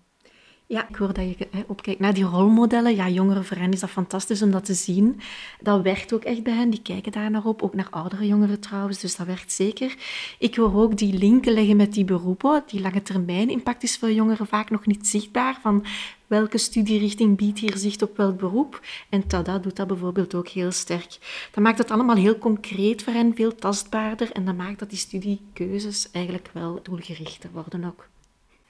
Ja, 0.72 0.88
ik 0.88 0.96
hoor 0.96 1.12
dat 1.12 1.38
je 1.38 1.48
hè, 1.50 1.62
opkijkt 1.66 2.00
naar 2.00 2.14
die 2.14 2.24
rolmodellen. 2.24 2.94
Ja, 2.94 3.08
jongeren 3.08 3.44
voor 3.44 3.56
hen 3.56 3.72
is 3.72 3.80
dat 3.80 3.90
fantastisch 3.90 4.42
om 4.42 4.50
dat 4.50 4.64
te 4.64 4.74
zien. 4.74 5.20
Dat 5.60 5.82
werkt 5.82 6.12
ook 6.12 6.24
echt 6.24 6.42
bij 6.42 6.52
hen, 6.52 6.70
die 6.70 6.82
kijken 6.82 7.12
daar 7.12 7.30
naar 7.30 7.44
op. 7.44 7.62
Ook 7.62 7.74
naar 7.74 7.90
oudere 7.90 8.26
jongeren 8.26 8.60
trouwens, 8.60 9.00
dus 9.00 9.16
dat 9.16 9.26
werkt 9.26 9.52
zeker. 9.52 9.96
Ik 10.38 10.54
hoor 10.54 10.74
ook 10.74 10.96
die 10.96 11.18
linken 11.18 11.52
leggen 11.52 11.76
met 11.76 11.92
die 11.92 12.04
beroepen. 12.04 12.62
Die 12.66 12.80
lange 12.80 13.02
termijn 13.02 13.50
impact 13.50 13.82
is 13.82 13.98
voor 13.98 14.12
jongeren 14.12 14.46
vaak 14.46 14.70
nog 14.70 14.86
niet 14.86 15.06
zichtbaar. 15.06 15.58
Van 15.62 15.84
welke 16.26 16.58
studierichting 16.58 17.36
biedt 17.36 17.58
hier 17.58 17.76
zicht 17.76 18.02
op 18.02 18.16
welk 18.16 18.38
beroep? 18.38 18.80
En 19.08 19.26
Tada 19.26 19.58
doet 19.58 19.76
dat 19.76 19.86
bijvoorbeeld 19.86 20.34
ook 20.34 20.48
heel 20.48 20.72
sterk. 20.72 21.18
Dat 21.52 21.64
maakt 21.64 21.78
het 21.78 21.90
allemaal 21.90 22.16
heel 22.16 22.38
concreet 22.38 23.02
voor 23.02 23.12
hen, 23.12 23.34
veel 23.34 23.54
tastbaarder. 23.54 24.32
En 24.32 24.44
dat 24.44 24.56
maakt 24.56 24.78
dat 24.78 24.90
die 24.90 24.98
studiekeuzes 24.98 26.10
eigenlijk 26.10 26.50
wel 26.52 26.80
doelgerichter 26.82 27.50
worden 27.52 27.84
ook. 27.84 28.09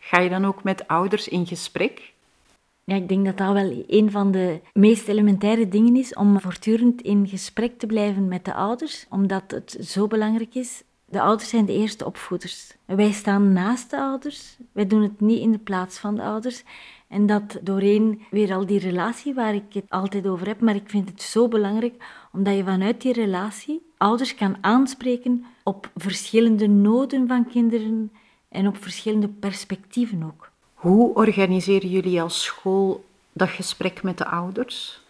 Ga 0.01 0.21
je 0.21 0.29
dan 0.29 0.45
ook 0.45 0.63
met 0.63 0.89
ouders 0.89 1.29
in 1.29 1.47
gesprek? 1.47 2.13
Ja, 2.85 2.97
ik 2.97 3.09
denk 3.09 3.25
dat 3.25 3.37
dat 3.37 3.53
wel 3.53 3.85
een 3.87 4.11
van 4.11 4.31
de 4.31 4.61
meest 4.73 5.09
elementaire 5.09 5.69
dingen 5.69 5.97
is 5.97 6.15
om 6.15 6.41
voortdurend 6.41 7.03
in 7.03 7.29
gesprek 7.29 7.79
te 7.79 7.87
blijven 7.87 8.29
met 8.29 8.45
de 8.45 8.55
ouders, 8.55 9.07
omdat 9.09 9.43
het 9.47 9.77
zo 9.81 10.07
belangrijk 10.07 10.55
is. 10.55 10.83
De 11.05 11.21
ouders 11.21 11.49
zijn 11.49 11.65
de 11.65 11.73
eerste 11.73 12.07
opvoeders. 12.07 12.77
Wij 12.85 13.13
staan 13.13 13.53
naast 13.53 13.91
de 13.91 13.99
ouders, 13.99 14.57
wij 14.73 14.87
doen 14.87 15.03
het 15.03 15.21
niet 15.21 15.41
in 15.41 15.53
de 15.53 15.59
plaats 15.59 15.99
van 15.99 16.15
de 16.15 16.23
ouders. 16.23 16.65
En 17.09 17.27
dat 17.27 17.59
doorheen 17.63 18.23
weer 18.31 18.55
al 18.55 18.67
die 18.67 18.79
relatie 18.79 19.35
waar 19.35 19.55
ik 19.55 19.73
het 19.73 19.85
altijd 19.89 20.27
over 20.27 20.47
heb, 20.47 20.61
maar 20.61 20.75
ik 20.75 20.91
vind 20.91 21.09
het 21.09 21.23
zo 21.23 21.49
belangrijk 21.49 21.95
omdat 22.33 22.57
je 22.57 22.65
vanuit 22.65 23.01
die 23.01 23.13
relatie 23.13 23.83
ouders 23.97 24.35
kan 24.35 24.57
aanspreken 24.61 25.45
op 25.63 25.91
verschillende 25.97 26.69
noden 26.69 27.27
van 27.27 27.47
kinderen, 27.47 28.13
en 28.51 28.67
op 28.67 28.83
verschillende 28.83 29.29
perspectieven 29.29 30.23
ook. 30.23 30.51
Hoe 30.75 31.15
organiseren 31.15 31.91
jullie 31.91 32.23
als 32.23 32.43
school 32.43 33.05
dat 33.33 33.49
gesprek 33.49 34.03
met 34.03 34.19
de 34.19 34.27
ouders? 34.27 35.03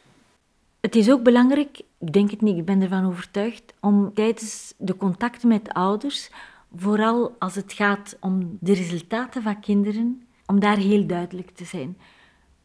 Het 0.80 0.96
is 0.96 1.10
ook 1.10 1.22
belangrijk, 1.22 1.80
ik 1.98 2.12
denk 2.12 2.30
het 2.30 2.40
niet, 2.40 2.56
ik 2.56 2.64
ben 2.64 2.82
ervan 2.82 3.06
overtuigd, 3.06 3.74
om 3.80 4.14
tijdens 4.14 4.74
de 4.76 4.96
contacten 4.96 5.48
met 5.48 5.64
de 5.64 5.74
ouders, 5.74 6.30
vooral 6.76 7.34
als 7.38 7.54
het 7.54 7.72
gaat 7.72 8.16
om 8.20 8.56
de 8.60 8.72
resultaten 8.72 9.42
van 9.42 9.60
kinderen, 9.60 10.22
om 10.46 10.60
daar 10.60 10.76
heel 10.76 11.06
duidelijk 11.06 11.50
te 11.50 11.64
zijn. 11.64 11.98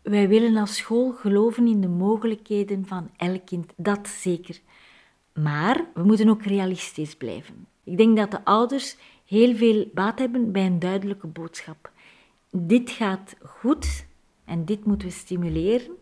Wij 0.01 0.27
willen 0.27 0.57
als 0.57 0.75
school 0.75 1.11
geloven 1.11 1.67
in 1.67 1.81
de 1.81 1.87
mogelijkheden 1.87 2.87
van 2.87 3.09
elk 3.17 3.45
kind, 3.45 3.73
dat 3.75 4.07
zeker. 4.07 4.59
Maar 5.33 5.85
we 5.93 6.03
moeten 6.03 6.29
ook 6.29 6.43
realistisch 6.43 7.15
blijven. 7.15 7.67
Ik 7.83 7.97
denk 7.97 8.17
dat 8.17 8.31
de 8.31 8.45
ouders 8.45 8.97
heel 9.25 9.55
veel 9.55 9.89
baat 9.93 10.19
hebben 10.19 10.51
bij 10.51 10.65
een 10.65 10.79
duidelijke 10.79 11.27
boodschap. 11.27 11.91
Dit 12.51 12.89
gaat 12.89 13.35
goed 13.41 14.05
en 14.45 14.65
dit 14.65 14.85
moeten 14.85 15.07
we 15.07 15.13
stimuleren. 15.13 15.95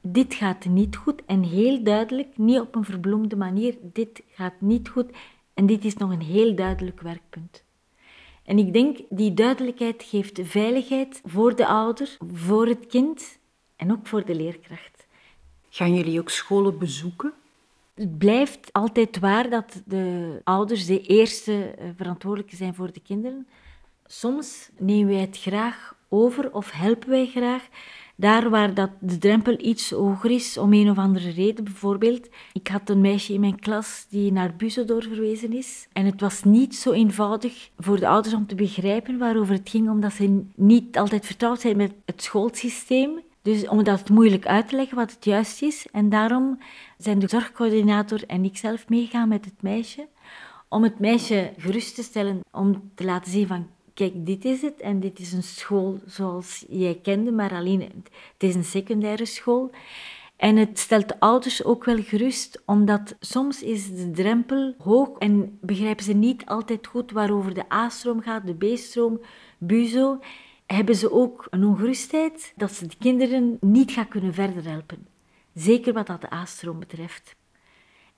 Dit 0.00 0.34
gaat 0.34 0.64
niet 0.64 0.96
goed 0.96 1.24
en 1.26 1.42
heel 1.42 1.82
duidelijk, 1.82 2.38
niet 2.38 2.60
op 2.60 2.74
een 2.74 2.84
verbloemde 2.84 3.36
manier, 3.36 3.76
dit 3.82 4.22
gaat 4.28 4.60
niet 4.60 4.88
goed 4.88 5.10
en 5.54 5.66
dit 5.66 5.84
is 5.84 5.96
nog 5.96 6.10
een 6.10 6.22
heel 6.22 6.54
duidelijk 6.54 7.00
werkpunt. 7.00 7.64
En 8.44 8.58
ik 8.58 8.72
denk, 8.72 8.98
die 9.08 9.34
duidelijkheid 9.34 10.02
geeft 10.02 10.40
veiligheid 10.42 11.20
voor 11.24 11.56
de 11.56 11.66
ouder, 11.66 12.16
voor 12.32 12.66
het 12.66 12.86
kind 12.86 13.38
en 13.76 13.92
ook 13.92 14.06
voor 14.06 14.24
de 14.24 14.34
leerkracht. 14.34 15.06
Gaan 15.68 15.94
jullie 15.94 16.20
ook 16.20 16.30
scholen 16.30 16.78
bezoeken? 16.78 17.32
Het 18.02 18.18
blijft 18.18 18.72
altijd 18.72 19.18
waar 19.18 19.50
dat 19.50 19.82
de 19.86 20.40
ouders 20.44 20.86
de 20.86 21.00
eerste 21.00 21.64
eh, 21.64 21.88
verantwoordelijke 21.96 22.56
zijn 22.56 22.74
voor 22.74 22.92
de 22.92 23.00
kinderen. 23.00 23.46
Soms 24.06 24.70
nemen 24.78 25.12
wij 25.12 25.20
het 25.20 25.38
graag 25.38 25.96
over 26.08 26.52
of 26.52 26.70
helpen 26.70 27.08
wij 27.08 27.26
graag 27.26 27.68
daar 28.16 28.50
waar 28.50 28.74
dat 28.74 28.90
de 29.00 29.18
drempel 29.18 29.56
iets 29.60 29.90
hoger 29.90 30.30
is, 30.30 30.58
om 30.58 30.72
een 30.72 30.90
of 30.90 30.98
andere 30.98 31.30
reden 31.30 31.64
bijvoorbeeld. 31.64 32.28
Ik 32.52 32.68
had 32.68 32.90
een 32.90 33.00
meisje 33.00 33.32
in 33.32 33.40
mijn 33.40 33.58
klas 33.58 34.06
die 34.08 34.32
naar 34.32 34.56
Buzo 34.56 34.84
doorverwezen 34.84 35.52
is. 35.52 35.88
En 35.92 36.06
het 36.06 36.20
was 36.20 36.44
niet 36.44 36.74
zo 36.74 36.92
eenvoudig 36.92 37.70
voor 37.78 38.00
de 38.00 38.08
ouders 38.08 38.34
om 38.34 38.46
te 38.46 38.54
begrijpen 38.54 39.18
waarover 39.18 39.54
het 39.54 39.68
ging, 39.68 39.90
omdat 39.90 40.12
ze 40.12 40.42
niet 40.54 40.98
altijd 40.98 41.26
vertrouwd 41.26 41.60
zijn 41.60 41.76
met 41.76 41.92
het 42.04 42.22
schoolsysteem. 42.22 43.20
Dus 43.42 43.68
om 43.68 43.84
dat 43.84 44.08
moeilijk 44.08 44.46
uit 44.46 44.68
te 44.68 44.76
leggen 44.76 44.96
wat 44.96 45.10
het 45.10 45.24
juist 45.24 45.62
is. 45.62 45.86
En 45.92 46.08
daarom 46.08 46.58
zijn 46.98 47.18
de 47.18 47.28
zorgcoördinator 47.28 48.24
en 48.26 48.44
ik 48.44 48.56
zelf 48.56 48.88
meegaan 48.88 49.28
met 49.28 49.44
het 49.44 49.62
meisje. 49.62 50.08
Om 50.68 50.82
het 50.82 50.98
meisje 50.98 51.52
gerust 51.56 51.94
te 51.94 52.02
stellen, 52.02 52.40
om 52.50 52.90
te 52.94 53.04
laten 53.04 53.30
zien 53.30 53.46
van 53.46 53.66
kijk, 53.94 54.26
dit 54.26 54.44
is 54.44 54.62
het 54.62 54.80
en 54.80 55.00
dit 55.00 55.18
is 55.18 55.32
een 55.32 55.42
school 55.42 56.00
zoals 56.06 56.64
jij 56.68 56.98
kende, 57.02 57.32
maar 57.32 57.52
alleen 57.52 57.80
het 57.80 58.42
is 58.42 58.54
een 58.54 58.64
secundaire 58.64 59.26
school. 59.26 59.70
En 60.36 60.56
het 60.56 60.78
stelt 60.78 61.08
de 61.08 61.20
ouders 61.20 61.64
ook 61.64 61.84
wel 61.84 62.02
gerust, 62.02 62.62
omdat 62.66 63.16
soms 63.20 63.62
is 63.62 63.94
de 63.94 64.10
drempel 64.10 64.74
hoog 64.78 65.18
en 65.18 65.58
begrijpen 65.60 66.04
ze 66.04 66.12
niet 66.12 66.46
altijd 66.46 66.86
goed 66.86 67.10
waarover 67.10 67.54
de 67.54 67.72
A-stroom 67.72 68.20
gaat, 68.20 68.46
de 68.46 68.54
B-stroom, 68.54 69.20
BUZO 69.58 70.18
hebben 70.74 70.96
ze 70.96 71.12
ook 71.12 71.46
een 71.50 71.64
ongerustheid 71.64 72.52
dat 72.56 72.72
ze 72.72 72.86
de 72.86 72.96
kinderen 72.98 73.56
niet 73.60 73.90
gaan 73.90 74.08
kunnen 74.08 74.34
verder 74.34 74.64
helpen. 74.64 75.06
Zeker 75.54 75.92
wat 75.92 76.06
dat 76.06 76.20
de 76.20 76.32
A-stroom 76.32 76.78
betreft. 76.78 77.36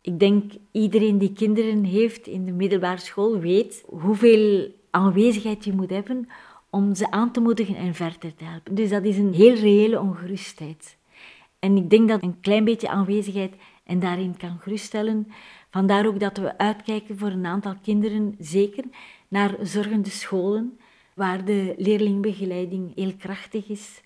Ik 0.00 0.18
denk 0.18 0.52
iedereen 0.70 1.18
die 1.18 1.32
kinderen 1.32 1.84
heeft 1.84 2.26
in 2.26 2.44
de 2.44 2.52
middelbare 2.52 3.00
school 3.00 3.38
weet 3.38 3.84
hoeveel 3.86 4.74
aanwezigheid 4.90 5.64
je 5.64 5.72
moet 5.72 5.90
hebben 5.90 6.28
om 6.70 6.94
ze 6.94 7.10
aan 7.10 7.32
te 7.32 7.40
moedigen 7.40 7.76
en 7.76 7.94
verder 7.94 8.34
te 8.34 8.44
helpen. 8.44 8.74
Dus 8.74 8.90
dat 8.90 9.04
is 9.04 9.18
een 9.18 9.34
heel 9.34 9.54
reële 9.54 10.00
ongerustheid. 10.00 10.96
En 11.58 11.76
ik 11.76 11.90
denk 11.90 12.08
dat 12.08 12.22
een 12.22 12.40
klein 12.40 12.64
beetje 12.64 12.88
aanwezigheid 12.88 13.54
en 13.84 14.00
daarin 14.00 14.36
kan 14.36 14.58
geruststellen. 14.60 15.28
Vandaar 15.70 16.06
ook 16.06 16.20
dat 16.20 16.36
we 16.36 16.58
uitkijken 16.58 17.18
voor 17.18 17.28
een 17.28 17.46
aantal 17.46 17.74
kinderen, 17.82 18.34
zeker 18.38 18.84
naar 19.28 19.56
zorgende 19.62 20.10
scholen, 20.10 20.78
waar 21.14 21.44
de 21.44 21.74
leerlingbegeleiding 21.76 22.94
heel 22.94 23.12
krachtig 23.18 23.68
is, 23.68 24.00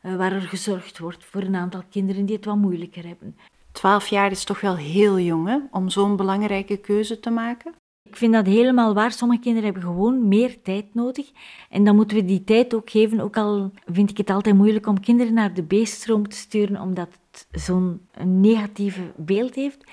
eh, 0.00 0.16
waar 0.16 0.32
er 0.32 0.40
gezorgd 0.40 0.98
wordt 0.98 1.24
voor 1.24 1.42
een 1.42 1.56
aantal 1.56 1.82
kinderen 1.90 2.26
die 2.26 2.36
het 2.36 2.44
wat 2.44 2.56
moeilijker 2.56 3.06
hebben. 3.06 3.36
Twaalf 3.72 4.06
jaar 4.06 4.30
is 4.30 4.44
toch 4.44 4.60
wel 4.60 4.76
heel 4.76 5.18
jong 5.18 5.48
hè, 5.48 5.58
om 5.70 5.88
zo'n 5.88 6.16
belangrijke 6.16 6.76
keuze 6.76 7.20
te 7.20 7.30
maken? 7.30 7.74
Ik 8.08 8.16
vind 8.16 8.32
dat 8.32 8.46
helemaal 8.46 8.94
waar. 8.94 9.12
Sommige 9.12 9.40
kinderen 9.40 9.64
hebben 9.64 9.82
gewoon 9.90 10.28
meer 10.28 10.62
tijd 10.62 10.94
nodig. 10.94 11.30
En 11.70 11.84
dan 11.84 11.96
moeten 11.96 12.16
we 12.16 12.24
die 12.24 12.44
tijd 12.44 12.74
ook 12.74 12.90
geven. 12.90 13.20
Ook 13.20 13.36
al 13.36 13.70
vind 13.86 14.10
ik 14.10 14.16
het 14.16 14.30
altijd 14.30 14.56
moeilijk 14.56 14.86
om 14.86 15.00
kinderen 15.00 15.34
naar 15.34 15.54
de 15.54 15.62
beeststroom 15.62 16.28
te 16.28 16.36
sturen, 16.36 16.80
omdat 16.80 17.08
het 17.30 17.62
zo'n 17.62 18.00
negatieve 18.24 19.12
beeld 19.16 19.54
heeft. 19.54 19.84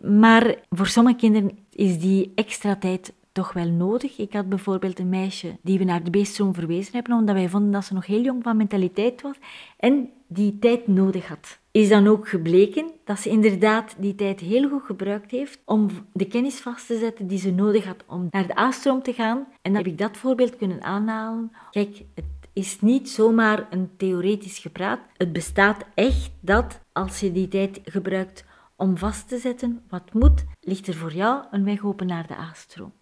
Maar 0.00 0.56
voor 0.70 0.86
sommige 0.86 1.16
kinderen 1.16 1.58
is 1.72 1.98
die 1.98 2.32
extra 2.34 2.76
tijd 2.76 3.12
toch 3.36 3.52
wel 3.52 3.68
nodig. 3.68 4.18
Ik 4.18 4.32
had 4.32 4.48
bijvoorbeeld 4.48 4.98
een 4.98 5.08
meisje 5.08 5.56
die 5.62 5.78
we 5.78 5.84
naar 5.84 6.04
de 6.04 6.10
beeststroom 6.10 6.54
verwezen 6.54 6.92
hebben, 6.92 7.16
omdat 7.16 7.34
wij 7.34 7.48
vonden 7.48 7.70
dat 7.70 7.84
ze 7.84 7.94
nog 7.94 8.06
heel 8.06 8.22
jong 8.22 8.42
van 8.42 8.56
mentaliteit 8.56 9.22
was 9.22 9.36
en 9.76 10.10
die 10.26 10.58
tijd 10.58 10.86
nodig 10.86 11.28
had. 11.28 11.58
Is 11.70 11.88
dan 11.88 12.06
ook 12.06 12.28
gebleken 12.28 12.90
dat 13.04 13.20
ze 13.20 13.28
inderdaad 13.28 13.94
die 13.98 14.14
tijd 14.14 14.40
heel 14.40 14.68
goed 14.68 14.82
gebruikt 14.82 15.30
heeft 15.30 15.58
om 15.64 15.88
de 16.12 16.26
kennis 16.26 16.60
vast 16.60 16.86
te 16.86 16.98
zetten 16.98 17.26
die 17.26 17.38
ze 17.38 17.50
nodig 17.50 17.84
had 17.84 18.04
om 18.06 18.28
naar 18.30 18.46
de 18.46 18.58
A-stroom 18.58 19.02
te 19.02 19.12
gaan. 19.12 19.38
En 19.38 19.72
dan 19.72 19.74
heb 19.74 19.86
ik 19.86 19.98
dat 19.98 20.16
voorbeeld 20.16 20.56
kunnen 20.56 20.82
aanhalen. 20.82 21.52
Kijk, 21.70 22.02
het 22.14 22.24
is 22.52 22.80
niet 22.80 23.10
zomaar 23.10 23.66
een 23.70 23.90
theoretisch 23.96 24.58
gepraat. 24.58 25.00
Het 25.16 25.32
bestaat 25.32 25.84
echt 25.94 26.30
dat 26.40 26.80
als 26.92 27.20
je 27.20 27.32
die 27.32 27.48
tijd 27.48 27.80
gebruikt 27.84 28.44
om 28.76 28.98
vast 28.98 29.28
te 29.28 29.38
zetten 29.38 29.82
wat 29.88 30.12
moet, 30.12 30.44
ligt 30.60 30.86
er 30.86 30.94
voor 30.94 31.12
jou 31.12 31.44
een 31.50 31.64
weg 31.64 31.84
open 31.84 32.06
naar 32.06 32.26
de 32.26 32.36
A-stroom. 32.36 32.92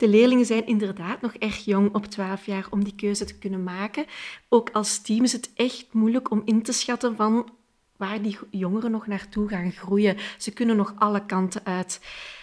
De 0.00 0.08
leerlingen 0.08 0.46
zijn 0.46 0.66
inderdaad 0.66 1.20
nog 1.20 1.34
erg 1.34 1.64
jong 1.64 1.94
op 1.94 2.06
12 2.06 2.46
jaar 2.46 2.66
om 2.70 2.84
die 2.84 2.94
keuze 2.94 3.24
te 3.24 3.38
kunnen 3.38 3.62
maken. 3.62 4.04
Ook 4.48 4.70
als 4.70 5.02
team 5.02 5.24
is 5.24 5.32
het 5.32 5.50
echt 5.54 5.86
moeilijk 5.92 6.30
om 6.30 6.42
in 6.44 6.62
te 6.62 6.72
schatten 6.72 7.16
van 7.16 7.50
waar 7.96 8.22
die 8.22 8.38
jongeren 8.50 8.90
nog 8.90 9.06
naartoe 9.06 9.48
gaan 9.48 9.72
groeien. 9.72 10.16
Ze 10.38 10.52
kunnen 10.52 10.76
nog 10.76 10.94
alle 10.98 11.26
kanten 11.26 11.64
uit. 11.64 12.00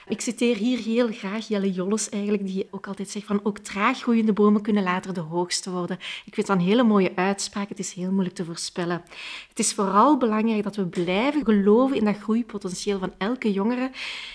Ik 0.09 0.21
citeer 0.21 0.55
hier 0.55 0.79
heel 0.79 1.07
graag 1.11 1.47
Jelle 1.47 1.71
Jolles 1.71 2.09
eigenlijk, 2.09 2.45
die 2.45 2.67
ook 2.71 2.87
altijd 2.87 3.09
zegt 3.09 3.25
van 3.25 3.39
ook 3.43 3.57
traag 3.57 3.99
groeiende 3.99 4.33
bomen 4.33 4.61
kunnen 4.61 4.83
later 4.83 5.13
de 5.13 5.19
hoogste 5.19 5.71
worden. 5.71 5.97
Ik 6.25 6.33
vind 6.33 6.47
dat 6.47 6.57
een 6.57 6.63
hele 6.63 6.83
mooie 6.83 7.15
uitspraak. 7.15 7.69
Het 7.69 7.79
is 7.79 7.93
heel 7.93 8.11
moeilijk 8.11 8.35
te 8.35 8.45
voorspellen. 8.45 9.03
Het 9.49 9.59
is 9.59 9.73
vooral 9.73 10.17
belangrijk 10.17 10.63
dat 10.63 10.75
we 10.75 10.85
blijven 10.85 11.45
geloven 11.45 11.97
in 11.97 12.05
dat 12.05 12.17
groeipotentieel 12.17 12.99
van 12.99 13.13
elke 13.17 13.51
jongere. 13.51 13.91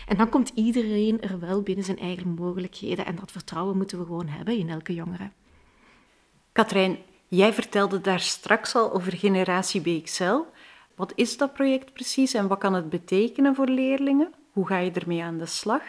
En 0.08 0.16
dan 0.16 0.28
komt 0.28 0.52
iedereen 0.54 1.20
er 1.20 1.40
wel 1.40 1.62
binnen 1.62 1.84
zijn 1.84 1.98
eigen 1.98 2.28
mogelijkheden. 2.28 3.06
En 3.06 3.16
dat 3.16 3.32
vertrouwen 3.32 3.76
moeten 3.76 3.98
we 3.98 4.04
gewoon 4.04 4.28
hebben 4.28 4.58
in 4.58 4.68
elke 4.68 4.94
jongere. 4.94 5.30
Katrijn, 6.52 6.98
jij 7.28 7.52
vertelde 7.52 8.00
daar 8.00 8.20
straks 8.20 8.74
al 8.74 8.92
over 8.92 9.12
Generatie 9.12 9.80
BXL. 9.80 10.38
Wat 10.94 11.12
is 11.14 11.36
dat 11.36 11.52
project 11.52 11.92
precies 11.92 12.34
en 12.34 12.48
wat 12.48 12.58
kan 12.58 12.74
het 12.74 12.90
betekenen 12.90 13.54
voor 13.54 13.68
leerlingen? 13.68 14.34
Hoe 14.52 14.66
ga 14.66 14.78
je 14.78 14.90
ermee 14.90 15.22
aan 15.22 15.38
de 15.38 15.46
slag? 15.46 15.82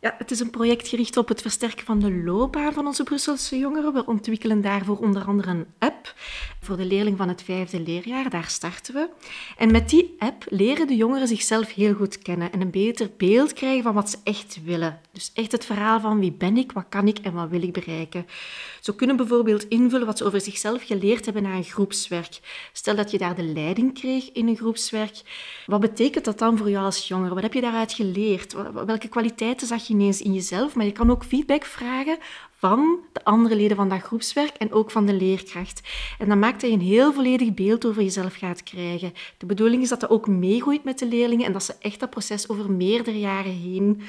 Ja, 0.00 0.14
het 0.18 0.30
is 0.30 0.40
een 0.40 0.50
project 0.50 0.88
gericht 0.88 1.16
op 1.16 1.28
het 1.28 1.42
versterken 1.42 1.86
van 1.86 1.98
de 1.98 2.12
loopbaan 2.12 2.72
van 2.72 2.86
onze 2.86 3.02
Brusselse 3.02 3.58
jongeren. 3.58 3.92
We 3.92 4.06
ontwikkelen 4.06 4.60
daarvoor 4.60 4.98
onder 4.98 5.24
andere 5.24 5.50
een 5.50 5.66
app 5.78 6.14
voor 6.60 6.76
de 6.76 6.84
leerling 6.84 7.16
van 7.16 7.28
het 7.28 7.42
vijfde 7.42 7.80
leerjaar. 7.80 8.30
Daar 8.30 8.44
starten 8.48 8.94
we. 8.94 9.08
En 9.56 9.70
met 9.70 9.88
die 9.88 10.14
app 10.18 10.44
leren 10.48 10.86
de 10.86 10.96
jongeren 10.96 11.28
zichzelf 11.28 11.74
heel 11.74 11.94
goed 11.94 12.18
kennen 12.18 12.52
en 12.52 12.60
een 12.60 12.70
beter 12.70 13.10
beeld 13.16 13.52
krijgen 13.52 13.82
van 13.82 13.94
wat 13.94 14.10
ze 14.10 14.16
echt 14.24 14.58
willen. 14.64 15.00
Dus 15.12 15.30
echt 15.34 15.52
het 15.52 15.64
verhaal 15.64 16.00
van 16.00 16.18
wie 16.18 16.32
ben 16.32 16.56
ik, 16.56 16.72
wat 16.72 16.86
kan 16.88 17.08
ik 17.08 17.18
en 17.18 17.32
wat 17.32 17.48
wil 17.48 17.62
ik 17.62 17.72
bereiken. 17.72 18.26
Ze 18.80 18.94
kunnen 18.94 19.16
bijvoorbeeld 19.16 19.68
invullen 19.68 20.06
wat 20.06 20.18
ze 20.18 20.24
over 20.24 20.40
zichzelf 20.40 20.82
geleerd 20.82 21.24
hebben 21.24 21.42
na 21.42 21.54
een 21.54 21.64
groepswerk. 21.64 22.38
Stel 22.72 22.96
dat 22.96 23.10
je 23.10 23.18
daar 23.18 23.34
de 23.34 23.44
leiding 23.44 23.94
kreeg 23.94 24.32
in 24.32 24.48
een 24.48 24.56
groepswerk. 24.56 25.22
Wat 25.66 25.80
betekent 25.80 26.24
dat 26.24 26.38
dan 26.38 26.58
voor 26.58 26.70
jou 26.70 26.84
als 26.84 27.08
jongere? 27.08 27.34
Wat 27.34 27.42
heb 27.42 27.52
je 27.52 27.60
daaruit 27.60 27.92
geleerd? 27.92 28.54
Welke 28.86 29.08
kwaliteiten 29.08 29.66
zag 29.66 29.86
je 29.86 29.94
ineens 30.00 30.22
in 30.22 30.34
jezelf? 30.34 30.74
Maar 30.74 30.84
je 30.84 30.92
kan 30.92 31.10
ook 31.10 31.24
feedback 31.24 31.64
vragen 31.64 32.18
van 32.58 32.98
de 33.12 33.24
andere 33.24 33.56
leden 33.56 33.76
van 33.76 33.88
dat 33.88 34.00
groepswerk 34.00 34.56
en 34.56 34.72
ook 34.72 34.90
van 34.90 35.06
de 35.06 35.12
leerkracht. 35.12 35.80
En 36.18 36.28
dan 36.28 36.38
maakt 36.38 36.60
dat 36.60 36.70
je 36.70 36.76
een 36.76 36.82
heel 36.82 37.12
volledig 37.12 37.54
beeld 37.54 37.86
over 37.86 38.02
jezelf 38.02 38.34
gaat 38.34 38.62
krijgen. 38.62 39.12
De 39.38 39.46
bedoeling 39.46 39.82
is 39.82 39.88
dat 39.88 40.00
dat 40.00 40.10
ook 40.10 40.26
meegroeit 40.26 40.84
met 40.84 40.98
de 40.98 41.06
leerlingen 41.06 41.46
en 41.46 41.52
dat 41.52 41.62
ze 41.62 41.74
echt 41.80 42.00
dat 42.00 42.10
proces 42.10 42.48
over 42.48 42.70
meerdere 42.70 43.18
jaren 43.18 43.52
heen 43.52 44.00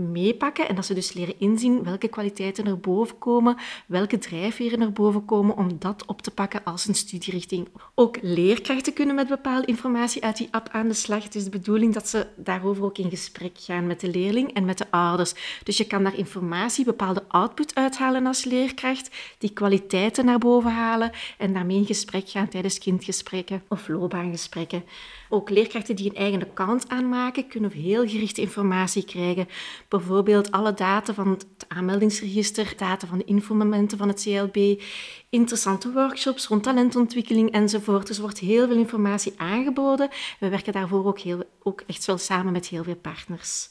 meepakken 0.00 0.68
en 0.68 0.74
dat 0.74 0.86
ze 0.86 0.94
dus 0.94 1.12
leren 1.12 1.38
inzien 1.38 1.82
welke 1.82 2.08
kwaliteiten 2.08 2.66
er 2.66 2.78
boven 2.78 3.18
komen, 3.18 3.56
welke 3.86 4.18
drijfveren 4.18 4.80
er 4.80 4.92
boven 4.92 5.24
komen 5.24 5.56
om 5.56 5.78
dat 5.78 6.04
op 6.06 6.22
te 6.22 6.30
pakken 6.30 6.64
als 6.64 6.88
een 6.88 6.94
studierichting. 6.94 7.68
Ook 7.94 8.18
leerkrachten 8.22 8.92
kunnen 8.92 9.14
met 9.14 9.28
bepaalde 9.28 9.66
informatie 9.66 10.24
uit 10.24 10.36
die 10.36 10.48
app 10.50 10.68
aan 10.72 10.88
de 10.88 10.94
slag. 10.94 11.22
Het 11.24 11.34
is 11.34 11.44
de 11.44 11.50
bedoeling 11.50 11.94
dat 11.94 12.08
ze 12.08 12.26
daarover 12.36 12.84
ook 12.84 12.98
in 12.98 13.10
gesprek 13.10 13.52
gaan 13.58 13.86
met 13.86 14.00
de 14.00 14.10
leerling 14.10 14.52
en 14.52 14.64
met 14.64 14.78
de 14.78 14.90
ouders. 14.90 15.34
Dus 15.64 15.76
je 15.76 15.86
kan 15.86 16.02
daar 16.02 16.16
informatie, 16.16 16.84
bepaalde 16.84 17.24
output 17.28 17.74
uithalen 17.74 18.26
als 18.26 18.44
leerkracht, 18.44 19.10
die 19.38 19.52
kwaliteiten 19.52 20.24
naar 20.24 20.38
boven 20.38 20.72
halen 20.72 21.10
en 21.38 21.52
daarmee 21.52 21.76
in 21.76 21.86
gesprek 21.86 22.28
gaan 22.28 22.48
tijdens 22.48 22.78
kindgesprekken 22.78 23.62
of 23.68 23.88
loopbaangesprekken. 23.88 24.84
Ook 25.28 25.50
leerkrachten 25.50 25.96
die 25.96 26.10
een 26.10 26.16
eigen 26.16 26.42
account 26.42 26.88
aanmaken, 26.88 27.48
kunnen 27.48 27.70
heel 27.70 28.08
gerichte 28.08 28.40
informatie 28.40 29.04
krijgen. 29.04 29.48
Bijvoorbeeld 29.90 30.50
alle 30.50 30.74
data 30.74 31.14
van 31.14 31.28
het 31.28 31.46
aanmeldingsregister, 31.68 32.72
data 32.76 33.06
van 33.06 33.18
de 33.18 33.24
infomomenten 33.24 33.98
van 33.98 34.08
het 34.08 34.22
CLB, 34.22 34.82
interessante 35.28 35.92
workshops 35.92 36.46
rond 36.46 36.62
talentontwikkeling 36.62 37.50
enzovoort. 37.50 38.06
Dus 38.06 38.16
er 38.16 38.22
wordt 38.22 38.38
heel 38.38 38.66
veel 38.66 38.76
informatie 38.76 39.32
aangeboden. 39.36 40.08
We 40.40 40.48
werken 40.48 40.72
daarvoor 40.72 41.06
ook, 41.06 41.18
heel, 41.18 41.42
ook 41.62 41.82
echt 41.86 42.04
wel 42.04 42.18
samen 42.18 42.52
met 42.52 42.66
heel 42.66 42.84
veel 42.84 42.96
partners. 42.96 43.68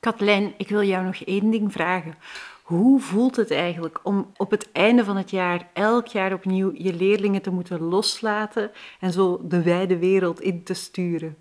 Katlijn, 0.00 0.54
ik 0.56 0.68
wil 0.68 0.82
jou 0.82 1.04
nog 1.04 1.16
één 1.16 1.50
ding 1.50 1.72
vragen. 1.72 2.14
Hoe 2.62 3.00
voelt 3.00 3.36
het 3.36 3.50
eigenlijk 3.50 4.00
om 4.02 4.32
op 4.36 4.50
het 4.50 4.72
einde 4.72 5.04
van 5.04 5.16
het 5.16 5.30
jaar 5.30 5.70
elk 5.72 6.06
jaar 6.06 6.32
opnieuw 6.32 6.70
je 6.74 6.94
leerlingen 6.94 7.42
te 7.42 7.50
moeten 7.50 7.80
loslaten 7.80 8.70
en 9.00 9.12
zo 9.12 9.40
de 9.44 9.62
wijde 9.62 9.98
wereld 9.98 10.40
in 10.40 10.62
te 10.64 10.74
sturen? 10.74 11.36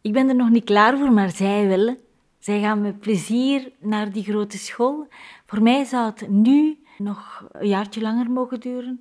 Ik 0.00 0.12
ben 0.12 0.28
er 0.28 0.34
nog 0.36 0.50
niet 0.50 0.64
klaar 0.64 0.98
voor, 0.98 1.12
maar 1.12 1.30
zij 1.30 1.66
willen. 1.66 1.98
Zij 2.38 2.60
gaan 2.60 2.80
met 2.80 3.00
plezier 3.00 3.72
naar 3.80 4.12
die 4.12 4.24
grote 4.24 4.58
school. 4.58 5.08
Voor 5.46 5.62
mij 5.62 5.84
zou 5.84 6.06
het 6.06 6.28
nu 6.28 6.78
nog 6.98 7.48
een 7.52 7.68
jaartje 7.68 8.00
langer 8.00 8.30
mogen 8.30 8.60
duren, 8.60 9.00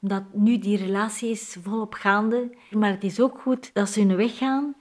omdat 0.00 0.22
nu 0.32 0.58
die 0.58 0.76
relatie 0.76 1.30
is 1.30 1.56
volop 1.62 1.94
gaande. 1.94 2.56
Maar 2.70 2.90
het 2.90 3.04
is 3.04 3.20
ook 3.20 3.40
goed 3.40 3.70
dat 3.74 3.88
ze 3.88 4.00
hun 4.00 4.16
weg 4.16 4.38
gaan. 4.38 4.74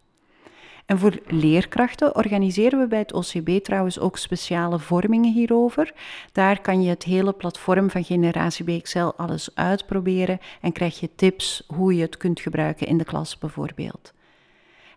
En 0.86 1.00
voor 1.00 1.20
leerkrachten 1.28 2.16
organiseren 2.16 2.80
we 2.80 2.88
bij 2.88 3.00
het 3.00 3.14
OCB 3.14 3.64
trouwens 3.64 4.00
ook 4.00 4.18
speciale 4.18 4.80
vormingen 4.80 5.34
hierover. 5.34 5.94
Daar 6.32 6.62
kan 6.62 6.82
je 6.82 6.90
het 6.90 7.04
hele 7.04 7.34
platform 7.34 7.90
van 7.90 8.04
Generatie 8.04 8.66
BXL 8.66 9.12
alles 9.18 9.50
uitproberen 9.54 10.40
en 10.62 10.72
krijg 10.72 11.00
je 11.00 11.10
tips 11.16 11.64
hoe 11.68 11.96
je 11.96 12.02
het 12.02 12.18
kunt 12.18 12.40
gebruiken 12.40 12.88
in 12.88 12.98
de 12.98 13.06
klas 13.06 13.38
bijvoorbeeld. 13.38 14.14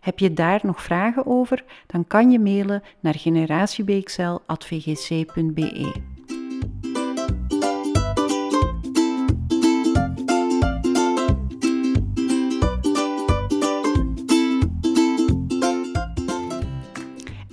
Heb 0.01 0.19
je 0.19 0.33
daar 0.33 0.59
nog 0.63 0.81
vragen 0.81 1.25
over, 1.25 1.63
dan 1.87 2.07
kan 2.07 2.31
je 2.31 2.39
mailen 2.39 2.83
naar 2.99 3.15
generatiebxl.vgc.be. 3.15 6.14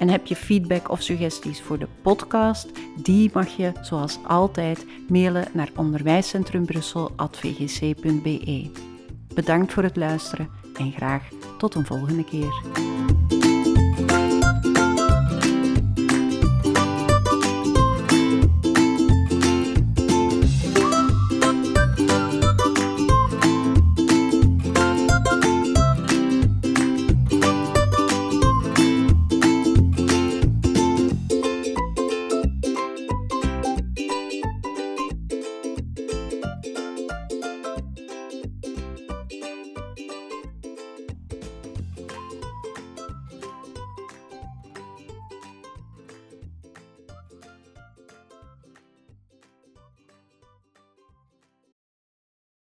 En 0.02 0.08
heb 0.08 0.26
je 0.26 0.36
feedback 0.36 0.90
of 0.90 1.02
suggesties 1.02 1.60
voor 1.60 1.78
de 1.78 1.88
podcast? 2.02 2.68
Die 2.96 3.30
mag 3.32 3.56
je, 3.56 3.72
zoals 3.82 4.18
altijd, 4.26 4.86
mailen 5.08 5.48
naar 5.52 5.70
onderwijscentrumbrussel.vgc.be. 5.76 8.70
Bedankt 9.34 9.72
voor 9.72 9.82
het 9.82 9.96
luisteren 9.96 10.48
en 10.74 10.92
graag 10.92 11.28
tot 11.58 11.74
een 11.74 11.86
volgende 11.86 12.24
keer. 12.24 12.62